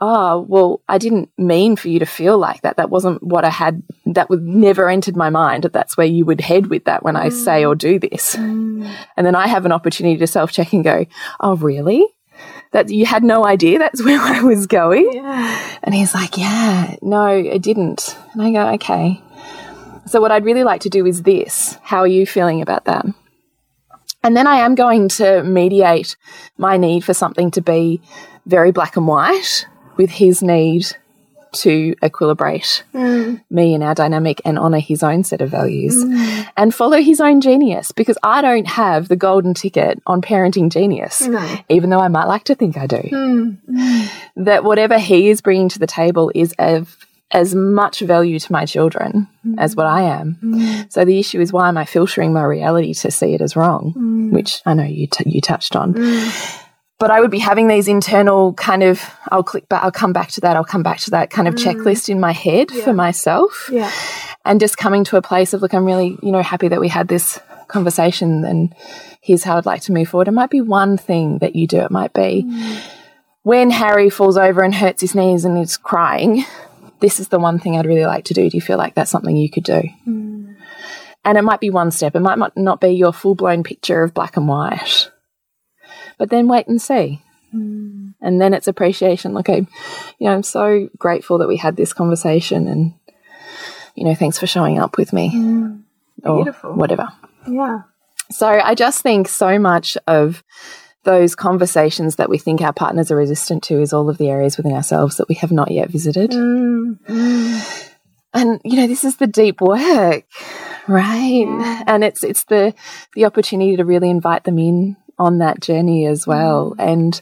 Oh, 0.04 0.46
well, 0.48 0.82
I 0.88 0.98
didn't 0.98 1.30
mean 1.38 1.76
for 1.76 1.88
you 1.88 2.00
to 2.00 2.06
feel 2.08 2.38
like 2.38 2.62
that. 2.62 2.78
That 2.78 2.90
wasn't 2.90 3.22
what 3.22 3.44
I 3.44 3.50
had, 3.50 3.84
that 4.08 4.30
would 4.30 4.42
never 4.44 4.90
entered 4.90 5.16
my 5.16 5.30
mind. 5.30 5.64
That's 5.74 5.98
where 5.98 6.08
you 6.08 6.26
would 6.26 6.42
head 6.42 6.68
with 6.68 6.86
that 6.86 7.04
when 7.04 7.16
I 7.16 7.30
say 7.30 7.66
or 7.66 7.76
do 7.76 8.00
this. 8.00 8.36
Mm. 8.36 8.92
And 9.18 9.28
then 9.28 9.36
I 9.36 9.48
have 9.48 9.66
an 9.66 9.72
opportunity 9.72 10.18
to 10.18 10.28
self 10.28 10.52
check 10.52 10.74
and 10.74 10.84
go, 10.84 11.06
Oh, 11.40 11.56
really? 11.56 12.08
that 12.72 12.90
you 12.90 13.06
had 13.06 13.24
no 13.24 13.46
idea 13.46 13.80
that's 13.80 14.04
where 14.06 14.20
I 14.20 14.42
was 14.42 14.68
going. 14.68 15.12
Yeah. 15.14 15.78
And 15.84 15.94
he's 15.94 16.14
like, 16.14 16.38
Yeah, 16.38 16.96
no, 17.02 17.28
it 17.28 17.62
didn't. 17.62 18.16
And 18.34 18.42
I 18.42 18.52
go, 18.52 18.74
Okay. 18.76 19.22
So, 20.08 20.22
what 20.22 20.32
I'd 20.32 20.46
really 20.46 20.64
like 20.64 20.82
to 20.82 20.90
do 20.90 21.06
is 21.06 21.24
this. 21.24 21.78
How 21.84 22.00
are 22.00 22.08
you 22.08 22.26
feeling 22.26 22.62
about 22.62 22.86
that? 22.86 23.06
And 24.24 24.38
then 24.38 24.48
I 24.48 24.58
am 24.58 24.76
going 24.76 25.10
to 25.10 25.44
mediate 25.44 26.16
my 26.58 26.78
need 26.78 27.04
for 27.04 27.14
something 27.14 27.52
to 27.52 27.62
be 27.62 28.02
very 28.46 28.72
black 28.72 28.98
and 28.98 29.08
white 29.08 29.66
with 29.98 30.12
his 30.12 30.42
need 30.42 30.86
to 31.54 31.94
equilibrate 32.02 32.84
mm. 32.94 33.42
me 33.50 33.74
and 33.74 33.84
our 33.84 33.94
dynamic 33.94 34.42
and 34.46 34.58
honor 34.58 34.80
his 34.80 35.04
own 35.04 35.24
set 35.24 35.42
of 35.42 35.50
values 35.50 35.94
mm. 35.96 36.48
and 36.56 36.74
follow 36.74 37.02
his 37.02 37.20
own 37.20 37.42
genius 37.42 37.92
because 37.92 38.18
I 38.24 38.42
don't 38.42 38.68
have 38.68 39.10
the 39.10 39.18
golden 39.18 39.54
ticket 39.54 40.02
on 40.08 40.22
parenting 40.22 40.72
genius, 40.72 41.22
no. 41.28 41.58
even 41.68 41.90
though 41.90 42.00
I 42.00 42.08
might 42.08 42.26
like 42.26 42.46
to 42.46 42.56
think 42.56 42.78
I 42.78 42.88
do. 42.88 43.02
Mm. 43.02 44.10
That 44.38 44.64
whatever 44.64 44.98
he 44.98 45.30
is 45.30 45.42
bringing 45.42 45.68
to 45.70 45.80
the 45.80 45.88
table 45.88 46.32
is 46.34 46.54
of 46.58 46.98
as 47.32 47.56
much 47.56 48.02
value 48.02 48.40
to 48.40 48.52
my 48.52 48.66
children 48.66 49.28
mm. 49.46 49.56
as 49.58 49.76
what 49.76 49.86
I 49.86 50.02
am. 50.02 50.38
Mm. 50.44 50.92
So 50.92 51.06
the 51.06 51.18
issue 51.18 51.40
is 51.40 51.54
why 51.54 51.70
am 51.70 51.78
I 51.78 51.86
filtering 51.86 52.34
my 52.34 52.44
reality 52.44 52.94
to 52.96 53.12
see 53.12 53.34
it 53.34 53.42
as 53.42 53.56
wrong, 53.56 53.94
mm. 53.98 54.32
which 54.32 54.62
I 54.66 54.74
know 54.74 54.84
you 54.84 55.08
t- 55.08 55.30
you 55.30 55.42
touched 55.42 55.76
on. 55.76 55.94
But 57.00 57.10
I 57.10 57.20
would 57.20 57.32
be 57.32 57.40
having 57.40 57.68
these 57.68 57.88
internal 57.88 58.54
kind 58.54 58.84
of 58.84 59.04
I'll 59.32 59.44
click 59.44 59.68
back, 59.70 59.84
I'll 59.84 59.92
come 59.92 60.14
back 60.14 60.30
to 60.32 60.42
that, 60.42 60.56
I'll 60.56 60.66
come 60.66 60.84
back 60.84 61.00
to 61.00 61.12
that 61.12 61.30
kind 61.32 61.48
of 61.48 61.56
checklist 61.56 62.10
in 62.10 62.20
my 62.20 62.32
head 62.32 62.70
for 62.70 62.94
myself. 62.94 63.70
Yeah. 63.72 63.92
and 64.46 64.60
just 64.60 64.78
coming 64.78 65.04
to 65.06 65.18
a 65.18 65.22
place 65.22 65.54
of 65.54 65.62
look 65.62 65.74
i'm 65.74 65.86
really 65.86 66.18
you 66.22 66.32
know 66.32 66.42
happy 66.42 66.68
that 66.68 66.82
we 66.82 66.88
had 66.88 67.08
this 67.08 67.40
conversation 67.68 68.44
and 68.44 68.76
here's 69.22 69.44
how 69.44 69.58
i'd 69.58 69.66
like 69.66 69.82
to 69.84 69.92
move 69.92 70.10
forward. 70.10 70.28
It 70.28 70.32
might 70.32 70.50
be 70.50 70.62
one 70.62 70.98
thing 70.98 71.38
that 71.40 71.56
you 71.56 71.68
do 71.68 71.80
it 71.80 71.92
might 71.92 72.14
be 72.14 72.42
when 73.44 73.72
harry 73.72 74.10
falls 74.10 74.38
over 74.38 74.62
and 74.62 74.76
hurts 74.76 75.02
his 75.02 75.16
knees 75.16 75.46
and 75.46 75.58
is 75.58 75.78
crying 75.78 76.46
this 77.02 77.20
is 77.20 77.28
the 77.28 77.40
one 77.40 77.60
thing 77.60 77.78
i'd 77.78 77.86
really 77.86 78.06
like 78.06 78.26
to 78.26 78.34
do. 78.34 78.50
Do 78.50 78.56
you 78.58 78.62
feel 78.62 78.78
like 78.78 78.96
that's 78.96 79.12
something 79.12 79.36
you 79.36 79.50
could 79.50 79.64
do? 79.64 79.82
Mm. 80.08 80.56
And 81.26 81.38
it 81.38 81.44
might 81.44 81.60
be 81.60 81.70
one 81.70 81.92
step. 81.92 82.16
It 82.16 82.22
might 82.22 82.40
not- 82.56 82.82
be 82.82 82.90
your 82.90 83.14
full-blown 83.14 83.64
picture 83.64 84.02
of 84.04 84.14
black 84.14 84.38
and 84.38 84.48
white. 84.48 85.12
But 86.18 86.30
then 86.30 86.48
wait 86.48 86.68
and 86.68 86.82
see. 86.82 87.22
Mm. 87.54 88.14
And 88.22 88.40
then 88.40 88.54
it's 88.54 88.68
appreciation. 88.68 89.34
Look 89.34 89.50
i 89.50 89.56
you 89.58 89.68
know 90.22 90.34
i'm 90.34 90.44
so 90.44 90.90
grateful 90.98 91.38
that 91.40 91.48
we 91.48 91.58
had 91.58 91.76
this 91.76 91.94
conversation 91.94 92.68
and 92.68 92.94
you 93.96 94.06
know, 94.06 94.16
thanks 94.16 94.40
for 94.40 94.48
showing 94.48 94.80
up 94.80 94.98
with 94.98 95.12
me. 95.12 95.32
Mm. 95.36 95.84
Or 96.24 96.38
Beautiful. 96.38 96.74
whatever. 96.74 97.10
Yeah. 97.48 97.82
So 98.30 98.48
I 98.48 98.74
just 98.76 99.02
think 99.02 99.28
so 99.28 99.60
much 99.60 99.98
of 100.08 100.44
those 101.04 101.36
conversations 101.36 102.18
that 102.18 102.30
we 102.30 102.38
think 102.38 102.62
our 102.62 102.74
partners 102.74 103.12
are 103.12 103.16
resistant 103.16 103.64
to 103.64 103.82
is 103.82 103.94
all 103.94 104.10
of 104.10 104.18
the 104.18 104.30
areas 104.30 104.58
within 104.58 104.74
ourselves 104.74 105.18
that 105.18 105.28
we 105.28 105.36
have 105.36 105.52
not 105.52 105.72
yet 105.72 105.90
visited. 105.90 106.34
And 108.34 108.62
you 108.64 108.78
know, 108.78 108.88
this 108.88 109.04
is 109.04 109.18
the 109.18 109.28
deep 109.28 109.60
work, 109.60 110.24
right? 110.88 111.84
And 111.88 112.04
it's 112.04 112.24
it's 112.24 112.46
the 112.46 112.74
the 113.14 113.26
opportunity 113.26 113.76
to 113.76 113.84
really 113.84 114.10
invite 114.10 114.46
them 114.46 114.58
in 114.58 114.96
on 115.20 115.40
that 115.40 115.60
journey 115.60 116.06
as 116.06 116.26
well. 116.26 116.76
Mm. 116.78 116.92
And 116.92 117.22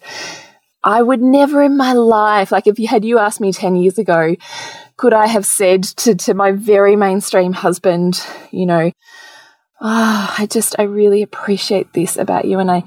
I 0.83 1.01
would 1.01 1.21
never 1.21 1.61
in 1.61 1.75
my 1.75 1.93
life, 1.93 2.51
like 2.51 2.67
if 2.67 2.79
you 2.79 2.87
had 2.87 3.03
you 3.03 3.19
asked 3.19 3.41
me 3.41 3.51
10 3.51 3.75
years 3.75 3.97
ago, 3.97 4.35
could 4.95 5.13
I 5.13 5.27
have 5.27 5.45
said 5.45 5.83
to, 5.83 6.15
to 6.15 6.33
my 6.33 6.51
very 6.51 6.95
mainstream 6.95 7.51
husband, 7.51 8.23
you 8.51 8.65
know, 8.65 8.91
oh, 9.81 10.35
I 10.37 10.45
just, 10.45 10.75
I 10.77 10.83
really 10.83 11.21
appreciate 11.21 11.93
this 11.93 12.17
about 12.17 12.45
you. 12.45 12.59
And 12.59 12.69
I, 12.69 12.83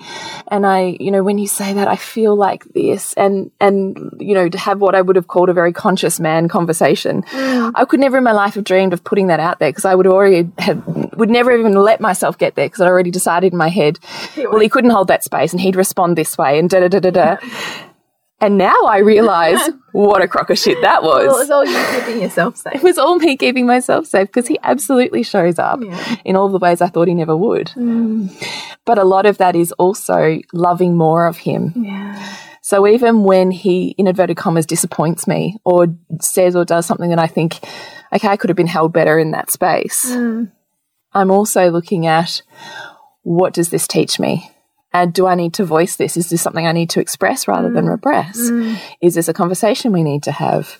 and 0.48 0.66
I, 0.66 0.96
you 1.00 1.10
know, 1.10 1.22
when 1.22 1.38
you 1.38 1.46
say 1.46 1.72
that, 1.72 1.88
I 1.88 1.96
feel 1.96 2.36
like 2.36 2.64
this 2.64 3.14
and, 3.14 3.50
and, 3.60 4.12
you 4.20 4.34
know, 4.34 4.48
to 4.48 4.58
have 4.58 4.80
what 4.80 4.94
I 4.94 5.00
would 5.00 5.16
have 5.16 5.26
called 5.26 5.48
a 5.48 5.54
very 5.54 5.72
conscious 5.72 6.20
man 6.20 6.48
conversation. 6.48 7.22
Mm. 7.22 7.72
I 7.74 7.84
could 7.86 8.00
never 8.00 8.18
in 8.18 8.24
my 8.24 8.32
life 8.32 8.54
have 8.54 8.64
dreamed 8.64 8.92
of 8.92 9.04
putting 9.04 9.28
that 9.28 9.40
out 9.40 9.58
there 9.58 9.70
because 9.70 9.86
I 9.86 9.94
would 9.94 10.06
already 10.06 10.50
have, 10.58 10.86
would 11.16 11.30
never 11.30 11.56
even 11.56 11.74
let 11.74 12.00
myself 12.00 12.36
get 12.36 12.56
there 12.56 12.66
because 12.66 12.80
I'd 12.80 12.88
already 12.88 13.10
decided 13.10 13.52
in 13.52 13.58
my 13.58 13.68
head, 13.68 13.98
well, 14.36 14.58
he 14.58 14.68
couldn't 14.68 14.90
hold 14.90 15.08
that 15.08 15.24
space 15.24 15.52
and 15.52 15.60
he'd 15.60 15.76
respond 15.76 16.18
this 16.18 16.36
way 16.36 16.58
and 16.58 16.68
da 16.68 16.80
da 16.80 16.88
da 16.88 17.00
da 17.00 17.10
da. 17.10 17.36
And 18.42 18.58
now 18.58 18.74
I 18.86 18.98
realize 18.98 19.70
what 19.92 20.20
a 20.20 20.26
crock 20.26 20.50
of 20.50 20.58
shit 20.58 20.76
that 20.82 21.02
was. 21.04 21.26
Well, 21.28 21.36
it 21.36 21.38
was. 21.38 21.50
all 21.50 21.64
you 21.64 22.00
keeping 22.00 22.20
yourself 22.22 22.56
safe. 22.64 22.74
It 22.74 22.82
was 22.82 22.98
all 22.98 23.16
me 23.18 23.36
keeping 23.36 23.66
myself 23.66 24.06
safe 24.06 24.26
because 24.26 24.48
he 24.48 24.58
absolutely 24.64 25.22
shows 25.22 25.58
up 25.60 25.80
Yeah. 25.82 26.16
in 26.24 26.34
all 26.34 26.48
the 26.48 26.58
ways 26.58 26.80
I 26.80 26.88
thought 26.88 27.06
he 27.06 27.14
never 27.14 27.36
would. 27.36 27.68
Mm. 27.68 28.30
But 28.84 28.98
a 28.98 29.04
lot 29.04 29.26
of 29.26 29.38
that 29.38 29.54
is 29.54 29.70
also 29.72 30.40
loving 30.52 30.96
more 30.96 31.26
of 31.28 31.36
him. 31.38 31.72
Yeah. 31.76 32.36
So 32.62 32.86
even 32.86 33.22
when 33.22 33.52
he, 33.52 33.94
in 33.98 34.06
inverted 34.08 34.36
commas, 34.36 34.66
disappoints 34.66 35.26
me 35.28 35.56
or 35.64 35.86
says 36.20 36.56
or 36.56 36.64
does 36.64 36.84
something 36.84 37.10
that 37.10 37.18
I 37.20 37.28
think, 37.28 37.60
okay, 38.12 38.28
I 38.28 38.36
could 38.36 38.50
have 38.50 38.56
been 38.56 38.66
held 38.66 38.92
better 38.92 39.18
in 39.18 39.30
that 39.32 39.52
space, 39.52 40.04
mm. 40.06 40.50
I'm 41.12 41.30
also 41.30 41.70
looking 41.70 42.06
at 42.06 42.42
what 43.22 43.52
does 43.52 43.70
this 43.70 43.86
teach 43.86 44.18
me? 44.18 44.50
And 44.92 45.12
do 45.12 45.26
I 45.26 45.34
need 45.34 45.54
to 45.54 45.64
voice 45.64 45.96
this? 45.96 46.16
Is 46.16 46.28
this 46.28 46.42
something 46.42 46.66
I 46.66 46.72
need 46.72 46.90
to 46.90 47.00
express 47.00 47.48
rather 47.48 47.70
than 47.70 47.86
mm. 47.86 47.90
repress? 47.90 48.38
Mm. 48.38 48.78
Is 49.00 49.14
this 49.14 49.28
a 49.28 49.32
conversation 49.32 49.92
we 49.92 50.02
need 50.02 50.22
to 50.24 50.32
have? 50.32 50.78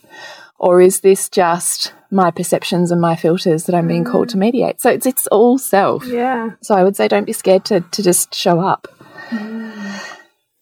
Or 0.59 0.81
is 0.81 1.01
this 1.01 1.29
just 1.29 1.92
my 2.11 2.31
perceptions 2.31 2.92
and 2.92 3.01
my 3.01 3.16
filters 3.16 3.64
that 3.64 3.75
I'm 3.75 3.88
being 3.88 4.05
called 4.05 4.29
to 4.31 4.37
mm. 4.37 4.40
mediate? 4.40 4.81
So 4.81 4.90
it's, 4.90 5.07
it's 5.07 5.27
all 5.29 5.59
self. 5.59 6.05
Yeah. 6.07 6.51
So 6.62 6.75
I 6.75 6.85
would 6.85 6.94
say 6.94 7.09
don't 7.09 7.25
be 7.25 7.33
scared 7.33 7.64
to, 7.66 7.81
to 7.81 8.03
just 8.03 8.35
show 8.35 8.61
up. 8.61 8.87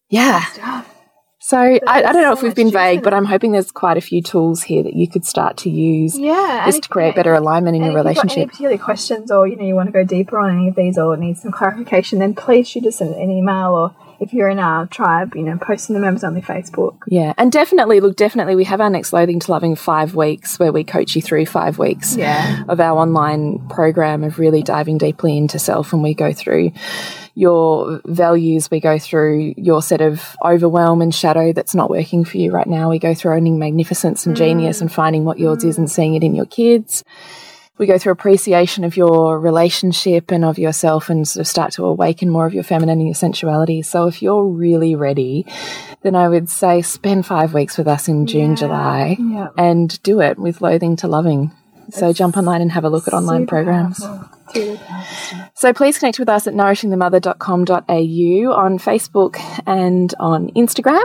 Yeah. 0.08 0.84
So 1.50 1.58
I, 1.58 1.80
I 1.84 2.00
don't 2.12 2.22
know 2.22 2.32
so 2.32 2.38
if 2.38 2.42
we've 2.44 2.54
been 2.54 2.70
vague, 2.70 3.02
but. 3.02 3.12
I'm 3.12 3.24
hoping 3.24 3.50
there's 3.50 3.72
quite 3.72 3.96
a 3.96 4.00
few 4.00 4.22
tools 4.22 4.62
here 4.62 4.84
that 4.84 4.94
you 4.94 5.08
could 5.08 5.24
start 5.24 5.56
to 5.58 5.68
use 5.68 6.16
Yeah. 6.16 6.62
just 6.64 6.84
to 6.84 6.88
create 6.88 7.16
better 7.16 7.34
alignment 7.34 7.74
in 7.74 7.82
your 7.82 7.92
got 7.92 8.06
any 8.36 8.46
particular 8.46 8.78
questions 8.78 9.32
or 9.32 9.48
you 9.48 9.56
know 9.56 9.64
you 9.64 9.74
want 9.74 9.88
to 9.88 9.92
go 9.92 10.04
deeper 10.04 10.38
on 10.38 10.56
any 10.56 10.68
of 10.68 10.76
these 10.76 10.96
or 10.96 11.16
need 11.16 11.38
some 11.38 11.50
clarification, 11.50 12.20
then 12.20 12.36
please 12.36 12.68
shoot 12.68 12.86
us 12.86 13.00
an, 13.00 13.14
an 13.14 13.32
email 13.32 13.72
or 13.74 13.94
if 14.20 14.34
you're 14.34 14.48
in 14.48 14.58
our 14.58 14.86
tribe, 14.86 15.34
you 15.34 15.42
know, 15.42 15.56
post 15.56 15.88
in 15.88 15.94
the 15.94 16.00
members 16.00 16.22
only 16.22 16.42
Facebook. 16.42 16.96
Yeah, 17.06 17.32
and 17.38 17.50
definitely, 17.50 18.00
look, 18.00 18.16
definitely, 18.16 18.54
we 18.54 18.64
have 18.64 18.80
our 18.80 18.90
next 18.90 19.12
Loathing 19.12 19.40
to 19.40 19.50
Loving 19.50 19.74
five 19.76 20.14
weeks 20.14 20.58
where 20.58 20.72
we 20.72 20.84
coach 20.84 21.16
you 21.16 21.22
through 21.22 21.46
five 21.46 21.78
weeks 21.78 22.16
Yeah. 22.16 22.64
of 22.68 22.80
our 22.80 22.98
online 22.98 23.66
program 23.68 24.22
of 24.22 24.38
really 24.38 24.62
diving 24.62 24.98
deeply 24.98 25.36
into 25.36 25.58
self. 25.58 25.92
And 25.92 26.02
we 26.02 26.14
go 26.14 26.32
through 26.32 26.72
your 27.34 28.00
values, 28.04 28.70
we 28.70 28.80
go 28.80 28.98
through 28.98 29.54
your 29.56 29.82
set 29.82 30.02
of 30.02 30.36
overwhelm 30.44 31.00
and 31.00 31.14
shadow 31.14 31.52
that's 31.52 31.74
not 31.74 31.88
working 31.88 32.24
for 32.24 32.36
you 32.36 32.52
right 32.52 32.66
now. 32.66 32.90
We 32.90 32.98
go 32.98 33.14
through 33.14 33.34
owning 33.34 33.58
magnificence 33.58 34.26
and 34.26 34.36
genius 34.36 34.78
mm. 34.78 34.82
and 34.82 34.92
finding 34.92 35.24
what 35.24 35.38
yours 35.38 35.64
is 35.64 35.78
and 35.78 35.90
seeing 35.90 36.14
it 36.14 36.22
in 36.22 36.34
your 36.34 36.46
kids. 36.46 37.02
We 37.78 37.86
go 37.86 37.96
through 37.98 38.12
appreciation 38.12 38.84
of 38.84 38.96
your 38.96 39.40
relationship 39.40 40.30
and 40.30 40.44
of 40.44 40.58
yourself 40.58 41.08
and 41.08 41.26
sort 41.26 41.40
of 41.40 41.46
start 41.48 41.72
to 41.74 41.86
awaken 41.86 42.28
more 42.28 42.44
of 42.44 42.52
your 42.52 42.62
feminine 42.62 42.98
and 42.98 43.06
your 43.08 43.14
sensuality. 43.14 43.80
So 43.82 44.06
if 44.06 44.20
you're 44.20 44.44
really 44.46 44.94
ready, 44.94 45.46
then 46.02 46.14
I 46.14 46.28
would 46.28 46.50
say 46.50 46.82
spend 46.82 47.24
five 47.24 47.54
weeks 47.54 47.78
with 47.78 47.88
us 47.88 48.06
in 48.06 48.26
June, 48.26 48.54
July 48.54 49.16
Yeah. 49.18 49.48
and 49.56 50.00
do 50.02 50.20
it 50.20 50.38
with 50.38 50.60
Loathing 50.60 50.96
to 50.96 51.08
Loving. 51.08 51.52
So 51.90 52.12
jump 52.12 52.36
online 52.36 52.60
and 52.60 52.70
have 52.72 52.84
a 52.84 52.90
look 52.90 53.08
at 53.08 53.14
online 53.14 53.46
programs. 53.46 54.00
powerful. 54.00 54.28
So 55.54 55.72
please 55.72 55.98
connect 55.98 56.18
with 56.18 56.28
us 56.28 56.46
at 56.46 56.54
nourishingthemother.com.au 56.54 58.52
on 58.52 58.78
Facebook 58.78 59.62
and 59.66 60.14
on 60.18 60.50
Instagram. 60.50 61.02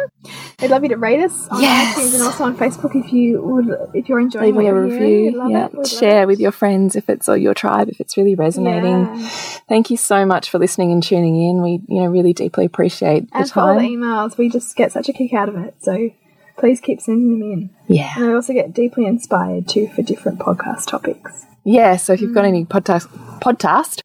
I'd 0.60 0.70
love 0.70 0.84
you 0.84 0.90
to 0.90 0.98
rate 0.98 1.22
us 1.22 1.48
on 1.50 1.62
Yes. 1.62 1.98
iTunes 1.98 2.14
and 2.16 2.24
also 2.24 2.44
on 2.46 2.56
Facebook 2.58 2.96
if 2.96 3.12
you 3.14 3.42
would 3.42 3.68
if 3.94 4.10
you're 4.10 4.20
enjoying 4.20 4.46
Leave 4.46 4.56
me 4.56 4.68
a. 4.68 4.74
We'd 4.74 4.92
review. 4.92 5.50
Yeah. 5.50 5.68
it. 5.74 5.88
Share 5.88 6.24
it. 6.24 6.28
with 6.28 6.40
your 6.40 6.52
friends 6.52 6.96
if 6.96 7.10
it's 7.10 7.30
or 7.30 7.38
your 7.38 7.54
tribe 7.54 7.90
if 7.90 8.00
it's 8.00 8.18
really 8.18 8.36
resonating. 8.36 9.06
Yeah. 9.16 9.30
Thank 9.68 9.90
you 9.90 9.98
so 9.98 10.26
much 10.26 10.50
for 10.50 10.60
listening 10.60 10.92
and 10.92 11.02
tuning 11.04 11.36
in. 11.36 11.62
We, 11.62 11.82
you 11.88 12.02
know, 12.02 12.08
really 12.08 12.34
deeply 12.34 12.66
appreciate 12.66 13.30
the 13.32 13.38
And 13.38 13.50
for 13.52 13.60
all 13.62 13.76
the 13.76 13.82
emails, 13.82 14.38
we 14.38 14.50
just 14.50 14.76
get 14.76 14.92
such 14.92 15.10
a 15.10 15.14
kick 15.14 15.34
out 15.34 15.50
of 15.50 15.56
it. 15.58 15.76
So 15.82 16.10
please 16.58 16.80
keep 16.80 17.02
sending 17.02 17.40
them 17.40 17.52
in. 17.52 17.70
Yeah. 17.88 18.14
And 18.16 18.26
I 18.26 18.34
also 18.34 18.54
get 18.54 18.74
deeply 18.74 19.06
inspired 19.06 19.68
too 19.68 19.88
for 19.90 20.02
different 20.02 20.40
podcast 20.40 20.88
topics. 20.88 21.46
Yeah. 21.66 21.98
So 21.98 22.14
if 22.14 22.22
you've 22.22 22.34
got 22.34 22.46
any 22.46 22.64
mm. 22.64 22.68
podcast, 22.68 23.08
podcast, 23.40 24.04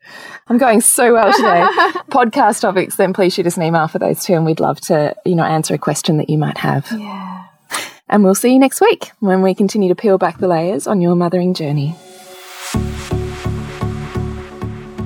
I'm 0.49 0.59
going 0.59 0.81
so 0.81 1.13
well 1.13 1.33
today. 1.33 1.65
podcast 2.11 2.61
topics, 2.61 2.97
then 2.97 3.13
please 3.13 3.33
shoot 3.33 3.47
us 3.47 3.57
an 3.57 3.63
email 3.63 3.87
for 3.87 3.99
those 3.99 4.25
too, 4.25 4.35
and 4.35 4.45
we'd 4.45 4.61
love 4.61 4.81
to, 4.83 5.15
you 5.25 5.37
know, 5.37 5.45
answer 5.45 5.75
a 5.75 5.79
question 5.79 6.17
that 6.17 6.29
you 6.29 6.39
might 6.39 6.59
have. 6.59 6.89
Yeah. 6.91 7.45
And 8.09 8.25
we'll 8.25 8.35
see 8.35 8.53
you 8.53 8.59
next 8.59 8.81
week 8.81 9.13
when 9.21 9.43
we 9.43 9.55
continue 9.55 9.89
to 9.89 9.95
peel 9.95 10.19
back 10.19 10.39
the 10.39 10.49
layers 10.49 10.89
on 10.89 11.01
your 11.01 11.15
mothering 11.15 11.55
journey. 11.55 11.95